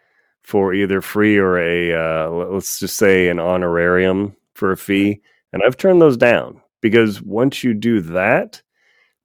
for 0.42 0.72
either 0.72 1.00
free 1.00 1.36
or 1.36 1.58
a 1.58 1.92
uh, 1.92 2.30
let's 2.30 2.80
just 2.80 2.96
say 2.96 3.28
an 3.28 3.38
honorarium 3.38 4.34
for 4.54 4.72
a 4.72 4.76
fee, 4.76 5.20
and 5.52 5.62
I've 5.64 5.76
turned 5.76 6.02
those 6.02 6.16
down 6.16 6.60
because 6.80 7.22
once 7.22 7.62
you 7.62 7.74
do 7.74 8.00
that, 8.00 8.62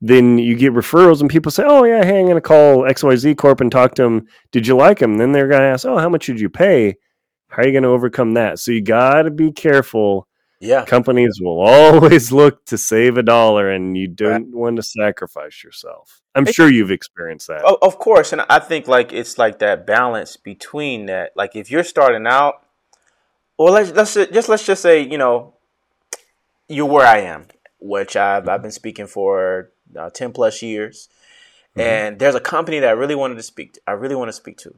then 0.01 0.37
you 0.37 0.55
get 0.55 0.73
referrals 0.73 1.21
and 1.21 1.29
people 1.29 1.51
say, 1.51 1.63
"Oh 1.65 1.85
yeah, 1.85 2.03
hey, 2.03 2.19
I'm 2.19 2.25
going 2.25 2.35
to 2.35 2.41
call 2.41 2.79
XYZ 2.79 3.37
Corp 3.37 3.61
and 3.61 3.71
talk 3.71 3.95
to 3.95 4.03
them. 4.03 4.27
Did 4.51 4.67
you 4.67 4.75
like 4.75 4.99
them?" 4.99 5.17
then 5.17 5.31
they're 5.31 5.47
going 5.47 5.61
to 5.61 5.67
ask, 5.67 5.85
"Oh, 5.85 5.97
how 5.97 6.09
much 6.09 6.25
did 6.25 6.39
you 6.39 6.49
pay?" 6.49 6.97
How 7.53 7.61
are 7.61 7.65
you 7.67 7.71
going 7.71 7.83
to 7.83 7.89
overcome 7.89 8.33
that? 8.33 8.57
So 8.57 8.71
you 8.71 8.81
got 8.81 9.23
to 9.23 9.31
be 9.31 9.51
careful. 9.51 10.27
Yeah. 10.59 10.85
Companies 10.85 11.39
will 11.39 11.61
always 11.61 12.31
look 12.31 12.65
to 12.65 12.79
save 12.79 13.17
a 13.17 13.21
dollar 13.21 13.69
and 13.69 13.95
you 13.95 14.07
don't 14.07 14.31
right. 14.31 14.47
want 14.47 14.77
to 14.77 14.83
sacrifice 14.83 15.63
yourself. 15.63 16.21
I'm 16.33 16.45
sure 16.45 16.67
you've 16.67 16.89
experienced 16.89 17.47
that. 17.49 17.61
Oh, 17.63 17.77
of 17.83 17.99
course, 17.99 18.33
and 18.33 18.41
I 18.49 18.57
think 18.57 18.87
like 18.87 19.13
it's 19.13 19.37
like 19.37 19.59
that 19.59 19.85
balance 19.85 20.35
between 20.35 21.05
that. 21.05 21.33
Like 21.35 21.55
if 21.55 21.69
you're 21.69 21.83
starting 21.83 22.25
out 22.25 22.65
or 23.57 23.69
let's 23.69 23.91
let's 23.91 24.15
just 24.15 24.49
let's 24.49 24.65
just 24.65 24.81
say, 24.81 25.01
you 25.01 25.19
know, 25.19 25.53
you're 26.67 26.87
where 26.87 27.05
I 27.05 27.19
am, 27.19 27.45
which 27.79 28.15
I've 28.15 28.49
I've 28.49 28.63
been 28.63 28.71
speaking 28.71 29.05
for 29.05 29.69
uh, 29.95 30.09
10 30.09 30.31
plus 30.31 30.63
years. 30.63 31.07
Mm-hmm. 31.77 31.81
And 31.81 32.19
there's 32.19 32.35
a 32.35 32.39
company 32.39 32.79
that 32.79 32.89
I 32.89 32.93
really 32.93 33.15
wanted 33.15 33.35
to 33.35 33.43
speak 33.43 33.73
to. 33.73 33.81
I 33.85 33.91
really 33.91 34.15
want 34.15 34.29
to 34.29 34.33
speak 34.33 34.57
to. 34.59 34.75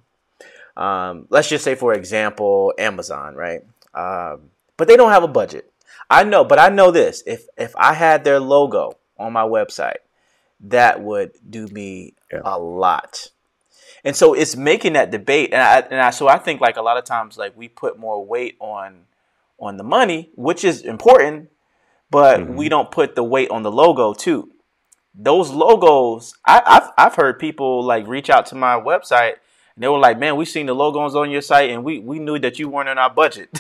Um, 0.78 1.28
let's 1.30 1.48
just 1.48 1.64
say, 1.64 1.76
for 1.76 1.94
example, 1.94 2.74
Amazon, 2.78 3.36
right? 3.36 3.62
Um, 3.94 4.50
but 4.78 4.88
they 4.88 4.98
don't 4.98 5.12
have 5.12 5.24
a 5.24 5.28
budget. 5.28 5.72
I 6.10 6.24
know, 6.24 6.44
but 6.44 6.60
I 6.60 6.70
know 6.70 6.92
this: 6.92 7.24
if 7.26 7.48
if 7.58 7.76
I 7.76 7.94
had 7.94 8.24
their 8.24 8.40
logo 8.40 8.98
on 9.18 9.34
my 9.34 9.44
website, 9.44 10.04
that 10.62 11.02
would 11.02 11.32
do 11.50 11.68
me 11.68 12.14
yeah. 12.32 12.42
a 12.44 12.60
lot. 12.60 13.30
And 14.04 14.16
so 14.16 14.34
it's 14.34 14.56
making 14.56 14.94
that 14.94 15.10
debate, 15.10 15.52
and 15.52 15.62
I, 15.62 15.80
and 15.80 16.00
I 16.00 16.10
so 16.12 16.28
I 16.28 16.38
think 16.38 16.62
like 16.62 16.78
a 16.78 16.82
lot 16.82 16.98
of 16.98 17.06
times 17.06 17.38
like 17.38 17.58
we 17.58 17.68
put 17.68 17.98
more 17.98 18.24
weight 18.24 18.56
on 18.60 19.06
on 19.58 19.78
the 19.78 19.84
money, 19.84 20.30
which 20.36 20.64
is 20.64 20.82
important, 20.82 21.50
but 22.12 22.42
mm-hmm. 22.42 22.56
we 22.56 22.70
don't 22.70 22.92
put 22.92 23.16
the 23.16 23.24
weight 23.24 23.50
on 23.50 23.64
the 23.64 23.72
logo 23.72 24.14
too. 24.14 24.52
Those 25.16 25.50
logos, 25.50 26.36
I, 26.46 26.62
I've 26.66 26.92
I've 26.98 27.16
heard 27.16 27.40
people 27.40 27.84
like 27.84 28.06
reach 28.06 28.30
out 28.30 28.46
to 28.48 28.56
my 28.56 28.80
website 28.80 29.36
and 29.76 29.84
they 29.84 29.88
were 29.88 30.00
like, 30.00 30.18
"Man, 30.18 30.36
we 30.36 30.46
seen 30.46 30.66
the 30.68 30.74
logos 30.74 31.16
on 31.16 31.30
your 31.30 31.42
site, 31.42 31.70
and 31.70 31.84
we 31.84 32.00
we 32.00 32.20
knew 32.20 32.40
that 32.40 32.60
you 32.60 32.70
weren't 32.70 32.90
in 32.90 32.98
our 32.98 33.10
budget." 33.10 33.60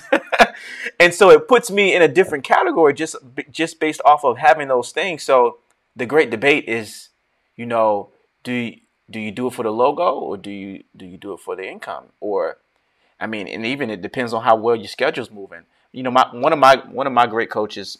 and 1.00 1.14
so 1.14 1.30
it 1.30 1.48
puts 1.48 1.70
me 1.70 1.94
in 1.94 2.02
a 2.02 2.08
different 2.08 2.44
category 2.44 2.94
just 2.94 3.16
just 3.52 3.80
based 3.80 4.02
off 4.06 4.24
of 4.24 4.38
having 4.38 4.68
those 4.68 4.92
things. 4.92 5.24
So 5.24 5.60
the 5.96 6.06
great 6.06 6.30
debate 6.30 6.68
is, 6.68 7.10
you 7.56 7.66
know, 7.66 8.10
do 8.44 8.52
you, 8.52 8.80
do 9.10 9.20
you 9.20 9.32
do 9.32 9.48
it 9.48 9.54
for 9.54 9.64
the 9.64 9.72
logo 9.72 10.14
or 10.14 10.38
do 10.38 10.52
you 10.52 10.84
do 10.96 11.06
you 11.06 11.18
do 11.18 11.34
it 11.34 11.40
for 11.40 11.56
the 11.56 11.68
income? 11.68 12.06
Or, 12.20 12.58
I 13.20 13.28
mean, 13.28 13.48
and 13.48 13.66
even 13.66 13.90
it 13.90 14.02
depends 14.02 14.34
on 14.34 14.44
how 14.44 14.56
well 14.56 14.76
your 14.76 14.88
schedule's 14.88 15.32
moving. 15.32 15.64
You 15.92 16.04
know, 16.04 16.12
my 16.12 16.28
one 16.32 16.54
of 16.54 16.60
my 16.60 16.78
one 16.78 17.08
of 17.08 17.14
my 17.14 17.28
great 17.28 17.50
coaches 17.50 17.98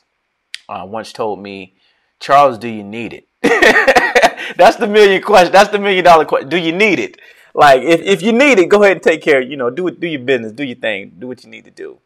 uh, 0.70 0.86
once 0.88 1.12
told 1.14 1.40
me, 1.40 1.74
Charles, 2.20 2.58
do 2.58 2.68
you 2.68 2.84
need 2.84 3.14
it? 3.14 3.28
That's 4.58 4.78
the 4.78 4.88
million 4.88 5.22
question. 5.22 5.52
That's 5.52 5.70
the 5.70 5.80
million 5.80 6.04
dollar 6.04 6.26
question. 6.26 6.50
Do 6.50 6.58
you 6.58 6.72
need 6.72 7.00
it? 7.00 7.20
Like 7.56 7.84
if, 7.84 8.02
if 8.02 8.22
you 8.22 8.34
need 8.34 8.60
it, 8.60 8.68
go 8.68 8.84
ahead 8.84 8.98
and 8.98 9.04
take 9.04 9.22
care. 9.22 9.42
You 9.42 9.56
know, 9.56 9.70
do 9.70 9.88
it, 9.88 10.00
do 10.00 10.08
your 10.08 10.20
business, 10.20 10.52
do 10.52 10.64
your 10.64 10.76
thing, 10.76 11.14
do 11.18 11.28
what 11.28 11.44
you 11.44 11.50
need 11.50 11.64
to 11.64 11.72
do. 11.72 12.00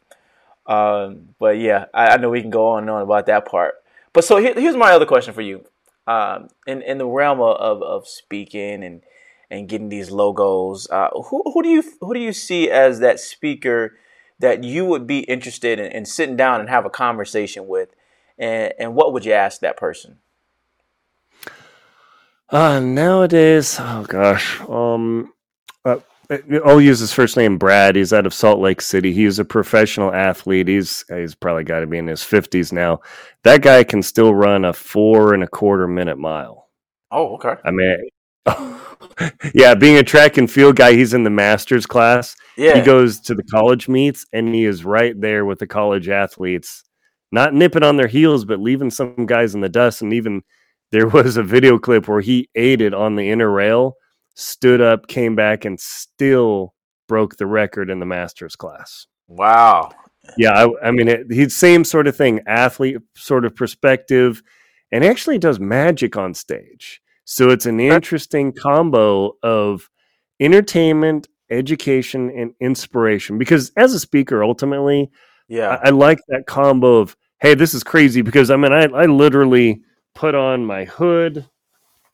Um, 0.64 1.30
but 1.40 1.58
yeah, 1.58 1.86
I, 1.92 2.10
I, 2.10 2.16
know 2.18 2.30
we 2.30 2.40
can 2.40 2.50
go 2.50 2.68
on 2.68 2.84
and 2.84 2.90
on 2.90 3.02
about 3.02 3.26
that 3.26 3.46
part. 3.46 3.74
But 4.12 4.24
so 4.24 4.36
here, 4.36 4.54
here's 4.54 4.76
my 4.76 4.92
other 4.92 5.06
question 5.06 5.34
for 5.34 5.40
you. 5.42 5.64
Um, 6.06 6.48
in 6.66 6.82
in 6.82 6.98
the 6.98 7.06
realm 7.06 7.40
of, 7.40 7.82
of 7.82 8.06
speaking 8.06 8.84
and 8.84 9.02
and 9.50 9.68
getting 9.68 9.88
these 9.88 10.12
logos, 10.12 10.88
uh, 10.90 11.08
who 11.10 11.42
who 11.52 11.62
do 11.62 11.68
you 11.68 11.82
who 12.00 12.14
do 12.14 12.20
you 12.20 12.32
see 12.32 12.70
as 12.70 13.00
that 13.00 13.18
speaker 13.18 13.96
that 14.38 14.62
you 14.62 14.84
would 14.84 15.06
be 15.06 15.20
interested 15.20 15.80
in, 15.80 15.90
in 15.90 16.04
sitting 16.04 16.36
down 16.36 16.60
and 16.60 16.68
have 16.68 16.86
a 16.86 16.90
conversation 16.90 17.66
with, 17.66 17.88
and 18.38 18.72
and 18.78 18.94
what 18.94 19.12
would 19.12 19.24
you 19.24 19.32
ask 19.32 19.60
that 19.60 19.76
person? 19.76 20.18
Uh, 22.48 22.80
nowadays, 22.80 23.76
oh 23.80 24.04
gosh, 24.08 24.60
um, 24.68 25.32
I'll 26.64 26.80
use 26.80 27.00
his 27.00 27.12
first 27.12 27.36
name, 27.36 27.58
Brad. 27.58 27.96
He's 27.96 28.12
out 28.12 28.24
of 28.24 28.32
Salt 28.32 28.60
Lake 28.60 28.80
City. 28.80 29.12
He's 29.12 29.40
a 29.40 29.44
professional 29.44 30.14
athlete. 30.14 30.68
He's 30.68 31.04
he's 31.08 31.34
probably 31.34 31.64
got 31.64 31.80
to 31.80 31.86
be 31.88 31.98
in 31.98 32.06
his 32.06 32.22
fifties 32.22 32.72
now. 32.72 33.00
That 33.42 33.62
guy 33.62 33.82
can 33.82 34.02
still 34.02 34.34
run 34.34 34.64
a 34.64 34.72
four 34.72 35.34
and 35.34 35.42
a 35.42 35.48
quarter 35.48 35.88
minute 35.88 36.18
mile. 36.18 36.68
Oh, 37.10 37.34
okay. 37.34 37.54
I 37.64 37.72
mean, 37.72 38.08
yeah, 39.54 39.74
being 39.74 39.96
a 39.96 40.04
track 40.04 40.36
and 40.36 40.48
field 40.48 40.76
guy, 40.76 40.92
he's 40.92 41.14
in 41.14 41.24
the 41.24 41.30
masters 41.30 41.84
class. 41.84 42.36
Yeah, 42.56 42.76
he 42.76 42.82
goes 42.82 43.18
to 43.22 43.34
the 43.34 43.44
college 43.44 43.88
meets, 43.88 44.24
and 44.32 44.54
he 44.54 44.64
is 44.64 44.84
right 44.84 45.20
there 45.20 45.44
with 45.44 45.58
the 45.58 45.66
college 45.66 46.08
athletes, 46.08 46.84
not 47.32 47.54
nipping 47.54 47.82
on 47.82 47.96
their 47.96 48.06
heels, 48.06 48.44
but 48.44 48.60
leaving 48.60 48.90
some 48.90 49.26
guys 49.26 49.56
in 49.56 49.62
the 49.62 49.68
dust, 49.68 50.00
and 50.00 50.12
even 50.12 50.42
there 50.92 51.08
was 51.08 51.36
a 51.36 51.42
video 51.42 51.76
clip 51.76 52.06
where 52.06 52.20
he 52.20 52.48
aided 52.54 52.94
on 52.94 53.16
the 53.16 53.30
inner 53.30 53.50
rail 53.50 53.96
stood 54.34 54.80
up, 54.80 55.06
came 55.06 55.34
back, 55.34 55.64
and 55.64 55.78
still 55.78 56.74
broke 57.08 57.36
the 57.36 57.46
record 57.46 57.90
in 57.90 57.98
the 57.98 58.06
masters 58.06 58.56
class. 58.56 59.06
Wow. 59.28 59.90
Yeah, 60.36 60.52
I, 60.52 60.88
I 60.88 60.90
mean, 60.90 61.08
it, 61.08 61.26
he's 61.30 61.56
same 61.56 61.84
sort 61.84 62.06
of 62.06 62.16
thing, 62.16 62.40
athlete 62.46 62.98
sort 63.16 63.44
of 63.44 63.54
perspective, 63.56 64.42
and 64.92 65.04
actually 65.04 65.38
does 65.38 65.58
magic 65.58 66.16
on 66.16 66.34
stage. 66.34 67.00
So 67.24 67.50
it's 67.50 67.66
an 67.66 67.80
interesting 67.80 68.52
combo 68.52 69.32
of 69.42 69.88
entertainment, 70.40 71.28
education, 71.50 72.30
and 72.30 72.52
inspiration. 72.60 73.38
Because 73.38 73.72
as 73.76 73.94
a 73.94 74.00
speaker, 74.00 74.42
ultimately, 74.42 75.10
yeah, 75.48 75.78
I, 75.82 75.88
I 75.88 75.90
like 75.90 76.18
that 76.28 76.46
combo 76.46 76.96
of 76.98 77.16
hey, 77.40 77.54
this 77.54 77.72
is 77.72 77.82
crazy. 77.82 78.22
Because 78.22 78.50
I 78.50 78.56
mean, 78.56 78.72
I, 78.72 78.84
I 78.84 79.06
literally 79.06 79.80
put 80.14 80.34
on 80.34 80.66
my 80.66 80.84
hood 80.84 81.48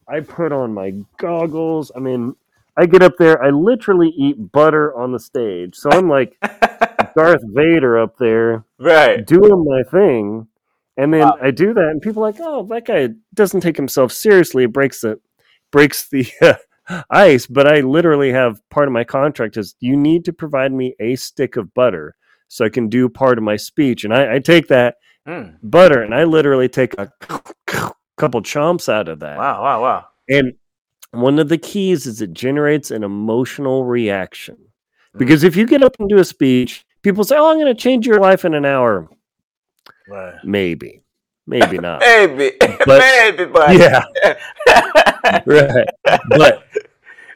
I 0.09 0.21
put 0.21 0.53
on 0.53 0.73
my 0.73 0.95
goggles. 1.19 1.91
I 1.95 2.01
mean, 2.01 2.35
I 2.77 2.87
get 2.87 3.03
up 3.03 3.15
there, 3.19 3.43
I 3.43 3.51
literally 3.51 4.11
eat 4.11 4.53
butter 4.53 4.95
on 4.95 5.13
the 5.13 5.19
stage. 5.19 5.77
So 5.77 5.91
I'm 5.91 6.09
like 6.09 6.37
Darth 7.17 7.43
Vader 7.45 7.99
up 7.99 8.19
there, 8.19 8.65
right, 8.79 9.27
doing 9.27 9.65
my 9.65 9.83
thing. 9.91 10.49
And 10.99 11.13
then 11.13 11.21
wow. 11.21 11.39
I 11.43 11.51
do 11.51 11.75
that, 11.75 11.89
and 11.89 12.01
people 12.01 12.23
are 12.23 12.31
like, 12.31 12.41
"Oh, 12.41 12.65
that 12.67 12.87
guy 12.87 13.11
doesn't 13.35 13.61
take 13.61 13.77
himself 13.77 14.13
seriously. 14.13 14.65
It 14.65 14.73
breaks 14.73 15.01
the 15.01 15.21
breaks 15.71 16.09
the 16.09 16.27
uh, 16.41 17.03
ice." 17.11 17.47
But 17.47 17.67
I 17.67 17.81
literally 17.81 18.33
have 18.33 18.61
part 18.71 18.89
of 18.89 18.93
my 18.93 19.05
contract 19.05 19.57
is 19.57 19.75
you 19.81 19.97
need 19.97 20.25
to 20.27 20.33
provide 20.33 20.73
me 20.73 20.95
a 21.01 21.17
stick 21.17 21.57
of 21.57 21.75
butter 21.75 22.17
so 22.49 22.65
I 22.65 22.71
can 22.71 22.89
do 22.89 23.09
part 23.09 23.37
of 23.37 23.45
my 23.45 23.57
speech, 23.57 24.05
and 24.05 24.15
I, 24.15 24.37
I 24.37 24.39
take 24.39 24.69
that 24.69 24.97
mm. 25.27 25.57
butter 25.63 26.03
and 26.03 26.15
I 26.15 26.25
literally 26.25 26.69
take 26.69 26.95
a 26.95 27.11
couple 28.17 28.43
chomps 28.43 28.89
out 28.89 29.09
of 29.09 29.21
that. 29.21 29.39
Wow, 29.39 29.63
wow, 29.63 29.83
wow. 29.83 30.07
And 30.29 30.55
one 31.13 31.39
of 31.39 31.49
the 31.49 31.59
keys 31.59 32.07
is 32.07 32.21
it 32.21 32.33
generates 32.33 32.91
an 32.91 33.05
emotional 33.05 33.85
reaction. 33.85 34.57
Mm. 35.15 35.19
Because 35.19 35.45
if 35.45 35.57
you 35.57 35.67
get 35.67 35.83
up 35.83 35.97
and 35.99 36.09
do 36.09 36.19
a 36.19 36.25
speech, 36.25 36.85
people 37.03 37.25
say, 37.25 37.37
"Oh, 37.37 37.51
I'm 37.51 37.59
going 37.59 37.75
to 37.75 37.81
change 37.81 38.07
your 38.07 38.21
life 38.21 38.45
in 38.45 38.55
an 38.55 38.65
hour." 38.65 39.09
Right. 40.09 40.35
Maybe, 40.45 41.03
maybe 41.47 41.79
not. 41.79 42.01
maybe, 42.01 42.53
but, 42.61 42.99
maybe, 42.99 43.45
but 43.47 43.77
yeah, 43.77 44.05
right. 45.47 45.89
But 46.29 46.65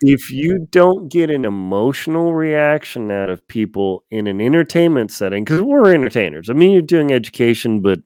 if 0.02 0.30
you 0.30 0.66
don't 0.70 1.08
get 1.08 1.30
an 1.30 1.44
emotional 1.44 2.32
reaction 2.32 3.10
out 3.10 3.28
of 3.28 3.46
people 3.48 4.04
in 4.10 4.26
an 4.26 4.40
entertainment 4.40 5.10
setting, 5.10 5.44
because 5.44 5.60
we're 5.60 5.92
entertainers. 5.92 6.48
I 6.48 6.54
mean, 6.54 6.72
you're 6.72 6.82
doing 6.82 7.12
education, 7.12 7.80
but 7.80 8.00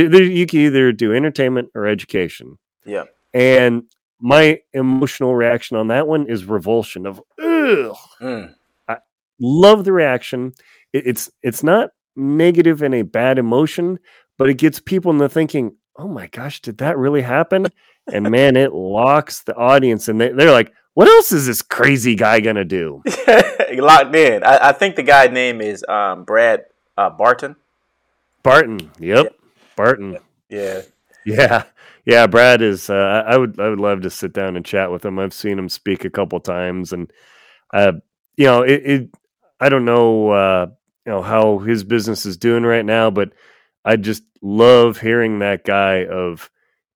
you 0.00 0.46
can 0.46 0.60
either 0.60 0.92
do 0.92 1.14
entertainment 1.14 1.70
or 1.74 1.86
education. 1.86 2.58
Yeah. 2.84 3.04
And 3.32 3.84
my 4.20 4.60
emotional 4.72 5.34
reaction 5.34 5.76
on 5.76 5.88
that 5.88 6.06
one 6.06 6.28
is 6.28 6.44
revulsion 6.44 7.06
of 7.06 7.20
ugh. 7.38 7.96
Mm. 8.20 8.54
I 8.88 8.98
love 9.40 9.84
the 9.84 9.92
reaction. 9.92 10.52
It, 10.92 11.06
it's 11.06 11.30
it's 11.42 11.62
not 11.62 11.90
negative 12.14 12.82
and 12.82 12.94
a 12.94 13.02
bad 13.02 13.38
emotion, 13.38 13.98
but 14.38 14.48
it 14.48 14.54
gets 14.54 14.80
people 14.80 15.12
into 15.12 15.28
thinking, 15.28 15.76
"Oh 15.96 16.08
my 16.08 16.28
gosh, 16.28 16.60
did 16.60 16.78
that 16.78 16.96
really 16.96 17.22
happen?" 17.22 17.66
and 18.12 18.30
man, 18.30 18.56
it 18.56 18.72
locks 18.72 19.42
the 19.42 19.54
audience, 19.54 20.08
and 20.08 20.20
they, 20.20 20.30
they're 20.30 20.52
like, 20.52 20.72
"What 20.94 21.08
else 21.08 21.32
is 21.32 21.46
this 21.46 21.62
crazy 21.62 22.14
guy 22.14 22.40
gonna 22.40 22.64
do?" 22.64 23.02
Locked 23.72 24.14
in. 24.14 24.42
I, 24.44 24.68
I, 24.68 24.72
think 24.72 24.96
the 24.96 25.02
guy's 25.02 25.30
name 25.30 25.60
is 25.60 25.84
um, 25.88 26.24
Brad 26.24 26.64
uh, 26.96 27.10
Barton. 27.10 27.56
Barton. 28.42 28.90
Yep. 28.98 29.34
Barton. 29.76 30.18
Yeah. 30.48 30.82
Yeah. 31.24 31.64
Yeah, 32.04 32.28
Brad 32.28 32.62
is. 32.62 32.88
Uh, 32.88 33.24
I 33.26 33.36
would. 33.36 33.58
I 33.58 33.68
would 33.68 33.80
love 33.80 34.02
to 34.02 34.10
sit 34.10 34.32
down 34.32 34.56
and 34.56 34.64
chat 34.64 34.92
with 34.92 35.04
him. 35.04 35.18
I've 35.18 35.34
seen 35.34 35.58
him 35.58 35.68
speak 35.68 36.04
a 36.04 36.10
couple 36.10 36.38
times, 36.38 36.92
and 36.92 37.12
uh, 37.74 37.94
you 38.36 38.46
know, 38.46 38.62
it, 38.62 38.82
it. 38.84 39.10
I 39.58 39.68
don't 39.68 39.84
know. 39.84 40.30
Uh, 40.30 40.66
you 41.04 41.12
know 41.12 41.22
how 41.22 41.58
his 41.58 41.82
business 41.82 42.24
is 42.24 42.36
doing 42.36 42.62
right 42.62 42.84
now, 42.84 43.10
but 43.10 43.32
I 43.84 43.96
just 43.96 44.22
love 44.40 45.00
hearing 45.00 45.40
that 45.40 45.64
guy 45.64 46.04
of 46.06 46.48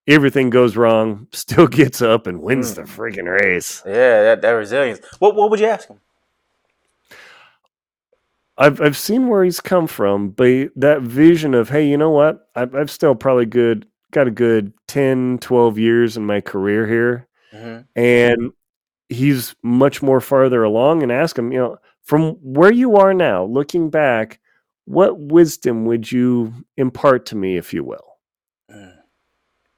everything 0.07 0.49
goes 0.51 0.77
wrong, 0.77 1.27
still 1.33 1.67
gets 1.67 2.01
up 2.01 2.29
and 2.29 2.41
wins 2.41 2.73
mm. 2.73 2.77
the 2.77 2.83
freaking 2.83 3.29
race. 3.29 3.83
Yeah, 3.85 4.23
that, 4.23 4.43
that 4.43 4.51
resilience. 4.51 5.01
What 5.19 5.35
what 5.35 5.51
would 5.51 5.59
you 5.59 5.67
ask 5.67 5.89
him? 5.89 6.01
I've 8.61 8.81
I've 8.81 8.97
seen 8.97 9.29
where 9.29 9.43
he's 9.43 9.59
come 9.59 9.87
from, 9.87 10.31
but 10.31 10.69
that 10.77 11.01
vision 11.01 11.55
of 11.55 11.71
hey, 11.71 11.89
you 11.89 11.97
know 11.97 12.11
what? 12.11 12.51
I've, 12.55 12.75
I've 12.75 12.91
still 12.91 13.15
probably 13.15 13.47
good 13.47 13.87
got 14.13 14.27
a 14.27 14.31
good 14.31 14.73
10, 14.89 15.39
12 15.41 15.79
years 15.79 16.17
in 16.17 16.27
my 16.27 16.41
career 16.41 16.87
here, 16.87 17.29
mm-hmm. 17.55 17.83
and 17.99 18.53
he's 19.09 19.55
much 19.63 20.03
more 20.03 20.21
farther 20.21 20.63
along. 20.63 21.03
And 21.03 21.11
ask 21.11 21.39
him, 21.39 21.53
you 21.53 21.59
know, 21.59 21.79
from 22.03 22.33
where 22.43 22.73
you 22.73 22.97
are 22.97 23.15
now, 23.15 23.45
looking 23.45 23.89
back, 23.89 24.41
what 24.85 25.19
wisdom 25.19 25.87
would 25.87 26.13
you 26.13 26.53
impart 26.77 27.27
to 27.27 27.37
me, 27.37 27.57
if 27.57 27.73
you 27.73 27.83
will? 27.83 28.19
Mm. 28.71 28.95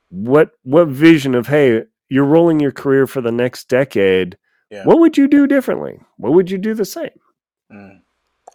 What 0.09 0.51
what 0.65 0.89
vision 0.89 1.37
of 1.37 1.47
hey, 1.47 1.85
you're 2.09 2.25
rolling 2.25 2.59
your 2.59 2.73
career 2.73 3.07
for 3.07 3.21
the 3.21 3.33
next 3.33 3.69
decade? 3.69 4.37
Yeah. 4.71 4.85
What 4.85 4.99
would 4.99 5.17
you 5.17 5.29
do 5.29 5.47
differently? 5.47 6.01
What 6.17 6.33
would 6.33 6.51
you 6.51 6.59
do 6.59 6.75
the 6.75 6.85
same? 6.85 7.11
Mm. 7.73 8.02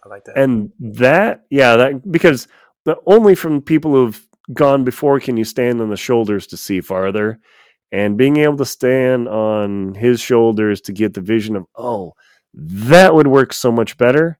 I 0.08 0.14
like 0.14 0.24
that. 0.24 0.38
And 0.38 0.72
that, 0.80 1.44
yeah, 1.50 1.76
that 1.76 2.10
because 2.10 2.48
the 2.84 2.96
only 3.06 3.34
from 3.34 3.60
people 3.60 3.92
who've 3.92 4.26
gone 4.52 4.84
before 4.84 5.20
can 5.20 5.36
you 5.36 5.44
stand 5.44 5.80
on 5.80 5.90
the 5.90 5.96
shoulders 5.96 6.46
to 6.48 6.56
see 6.56 6.80
farther. 6.80 7.38
And 7.90 8.18
being 8.18 8.36
able 8.38 8.58
to 8.58 8.66
stand 8.66 9.28
on 9.28 9.94
his 9.94 10.20
shoulders 10.20 10.80
to 10.82 10.92
get 10.92 11.14
the 11.14 11.22
vision 11.22 11.56
of, 11.56 11.64
oh, 11.74 12.14
that 12.52 13.14
would 13.14 13.26
work 13.26 13.52
so 13.52 13.72
much 13.72 13.96
better 13.96 14.38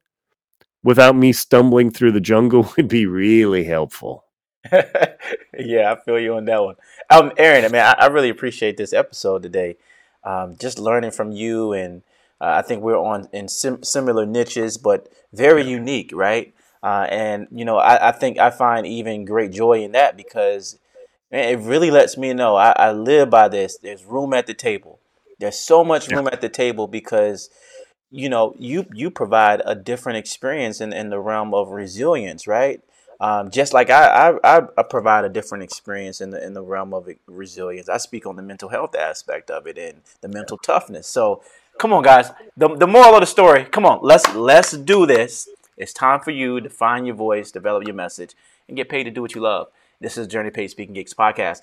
without 0.82 1.16
me 1.16 1.32
stumbling 1.32 1.90
through 1.90 2.12
the 2.12 2.20
jungle 2.20 2.72
would 2.76 2.88
be 2.88 3.06
really 3.06 3.64
helpful. 3.64 4.24
yeah, 5.58 5.92
I 5.92 5.96
feel 6.04 6.18
you 6.18 6.34
on 6.34 6.44
that 6.46 6.62
one. 6.62 6.76
Um, 7.10 7.32
Aaron, 7.38 7.64
I 7.64 7.68
mean, 7.68 7.80
I, 7.80 7.92
I 7.92 8.06
really 8.06 8.28
appreciate 8.28 8.76
this 8.76 8.92
episode 8.92 9.42
today. 9.42 9.76
Um, 10.24 10.56
just 10.58 10.78
learning 10.78 11.12
from 11.12 11.32
you, 11.32 11.72
and 11.72 12.02
uh, 12.40 12.54
I 12.58 12.62
think 12.62 12.82
we're 12.82 12.96
on 12.98 13.28
in 13.32 13.48
sim- 13.48 13.82
similar 13.82 14.24
niches, 14.24 14.78
but 14.78 15.08
very 15.32 15.68
unique, 15.68 16.10
right? 16.12 16.54
Uh, 16.82 17.06
and 17.10 17.48
you 17.50 17.64
know, 17.64 17.78
I, 17.78 18.08
I, 18.08 18.12
think 18.12 18.38
I 18.38 18.50
find 18.50 18.86
even 18.86 19.24
great 19.24 19.50
joy 19.50 19.82
in 19.82 19.92
that 19.92 20.16
because 20.16 20.78
man, 21.32 21.48
it 21.48 21.60
really 21.60 21.90
lets 21.90 22.16
me 22.16 22.32
know 22.32 22.54
I, 22.54 22.70
I, 22.76 22.92
live 22.92 23.30
by 23.30 23.48
this. 23.48 23.76
There's 23.78 24.04
room 24.04 24.32
at 24.32 24.46
the 24.46 24.54
table. 24.54 25.00
There's 25.40 25.58
so 25.58 25.82
much 25.82 26.08
room 26.08 26.26
yeah. 26.26 26.34
at 26.34 26.40
the 26.40 26.48
table 26.48 26.86
because 26.86 27.50
you 28.10 28.28
know 28.28 28.54
you 28.58 28.86
you 28.94 29.10
provide 29.10 29.60
a 29.64 29.74
different 29.74 30.18
experience 30.18 30.80
in, 30.80 30.92
in 30.92 31.10
the 31.10 31.18
realm 31.18 31.52
of 31.52 31.70
resilience, 31.70 32.46
right? 32.46 32.80
Um, 33.20 33.50
just 33.50 33.72
like 33.72 33.90
I, 33.90 34.38
I, 34.44 34.62
I 34.76 34.82
provide 34.84 35.24
a 35.24 35.28
different 35.28 35.64
experience 35.64 36.20
in 36.20 36.30
the 36.30 36.44
in 36.44 36.54
the 36.54 36.62
realm 36.62 36.94
of 36.94 37.08
resilience. 37.26 37.88
I 37.88 37.96
speak 37.96 38.26
on 38.26 38.36
the 38.36 38.42
mental 38.42 38.68
health 38.68 38.94
aspect 38.94 39.50
of 39.50 39.66
it 39.66 39.76
and 39.76 40.02
the 40.20 40.28
mental 40.28 40.56
toughness. 40.56 41.08
So, 41.08 41.42
come 41.78 41.92
on, 41.92 42.02
guys. 42.02 42.30
The 42.56 42.74
the 42.76 42.86
moral 42.86 43.14
of 43.14 43.20
the 43.20 43.26
story. 43.26 43.64
Come 43.64 43.86
on, 43.86 44.00
let's 44.02 44.34
let's 44.34 44.72
do 44.72 45.06
this. 45.06 45.48
It's 45.76 45.92
time 45.92 46.20
for 46.20 46.32
you 46.32 46.60
to 46.60 46.68
find 46.68 47.06
your 47.06 47.14
voice, 47.14 47.52
develop 47.52 47.84
your 47.84 47.94
message, 47.94 48.34
and 48.66 48.76
get 48.76 48.88
paid 48.88 49.04
to 49.04 49.10
do 49.10 49.22
what 49.22 49.34
you 49.34 49.40
love. 49.40 49.68
This 50.00 50.18
is 50.18 50.26
Journey 50.26 50.50
Paid 50.50 50.68
Speaking 50.68 50.94
Gigs 50.94 51.14
podcast. 51.14 51.60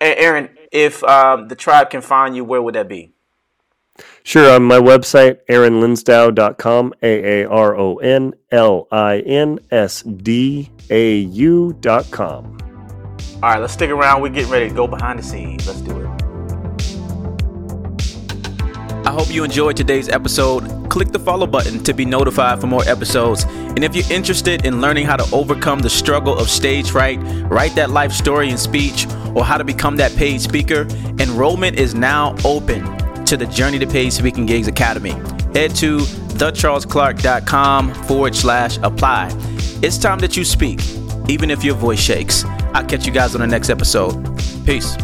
Aaron, 0.00 0.48
if 0.72 1.04
um, 1.04 1.48
the 1.48 1.54
tribe 1.54 1.90
can 1.90 2.00
find 2.00 2.34
you, 2.34 2.42
where 2.42 2.62
would 2.62 2.74
that 2.74 2.88
be? 2.88 3.12
Sure, 4.22 4.54
on 4.54 4.62
my 4.62 4.78
website, 4.78 5.40
aaronlinsdau.com, 5.48 6.94
A 7.02 7.42
A 7.42 7.48
R 7.48 7.76
O 7.76 7.96
N 7.96 8.34
L 8.50 8.88
I 8.90 9.18
N 9.20 9.58
S 9.70 10.02
D 10.02 10.70
A 10.88 11.18
U.com. 11.18 12.58
All 13.34 13.40
right, 13.42 13.58
let's 13.58 13.72
stick 13.72 13.90
around. 13.90 14.22
We're 14.22 14.30
getting 14.30 14.50
ready 14.50 14.68
to 14.68 14.74
go 14.74 14.86
behind 14.86 15.18
the 15.18 15.22
scenes. 15.22 15.66
Let's 15.66 15.80
do 15.80 16.00
it. 16.00 16.09
Hope 19.20 19.34
you 19.34 19.44
enjoyed 19.44 19.76
today's 19.76 20.08
episode. 20.08 20.88
Click 20.88 21.08
the 21.08 21.18
follow 21.18 21.46
button 21.46 21.84
to 21.84 21.92
be 21.92 22.06
notified 22.06 22.58
for 22.58 22.66
more 22.66 22.82
episodes. 22.88 23.44
And 23.44 23.84
if 23.84 23.94
you're 23.94 24.10
interested 24.10 24.64
in 24.64 24.80
learning 24.80 25.04
how 25.04 25.16
to 25.16 25.34
overcome 25.34 25.80
the 25.80 25.90
struggle 25.90 26.38
of 26.38 26.48
stage 26.48 26.90
fright, 26.90 27.18
write 27.50 27.74
that 27.74 27.90
life 27.90 28.12
story 28.12 28.48
in 28.48 28.56
speech, 28.56 29.06
or 29.34 29.44
how 29.44 29.58
to 29.58 29.64
become 29.64 29.96
that 29.96 30.16
paid 30.16 30.40
speaker, 30.40 30.86
enrollment 31.18 31.78
is 31.78 31.94
now 31.94 32.34
open 32.46 32.82
to 33.26 33.36
the 33.36 33.44
Journey 33.44 33.78
to 33.80 33.86
Paid 33.86 34.14
Speaking 34.14 34.46
Gigs 34.46 34.68
Academy. 34.68 35.12
Head 35.52 35.76
to 35.76 35.98
thecharlesclark.com 36.38 37.92
forward 38.04 38.34
slash 38.34 38.78
apply. 38.78 39.28
It's 39.82 39.98
time 39.98 40.20
that 40.20 40.34
you 40.34 40.46
speak, 40.46 40.80
even 41.28 41.50
if 41.50 41.62
your 41.62 41.74
voice 41.74 42.00
shakes. 42.00 42.46
I'll 42.72 42.86
catch 42.86 43.04
you 43.04 43.12
guys 43.12 43.34
on 43.34 43.42
the 43.42 43.46
next 43.46 43.68
episode. 43.68 44.14
Peace. 44.64 44.96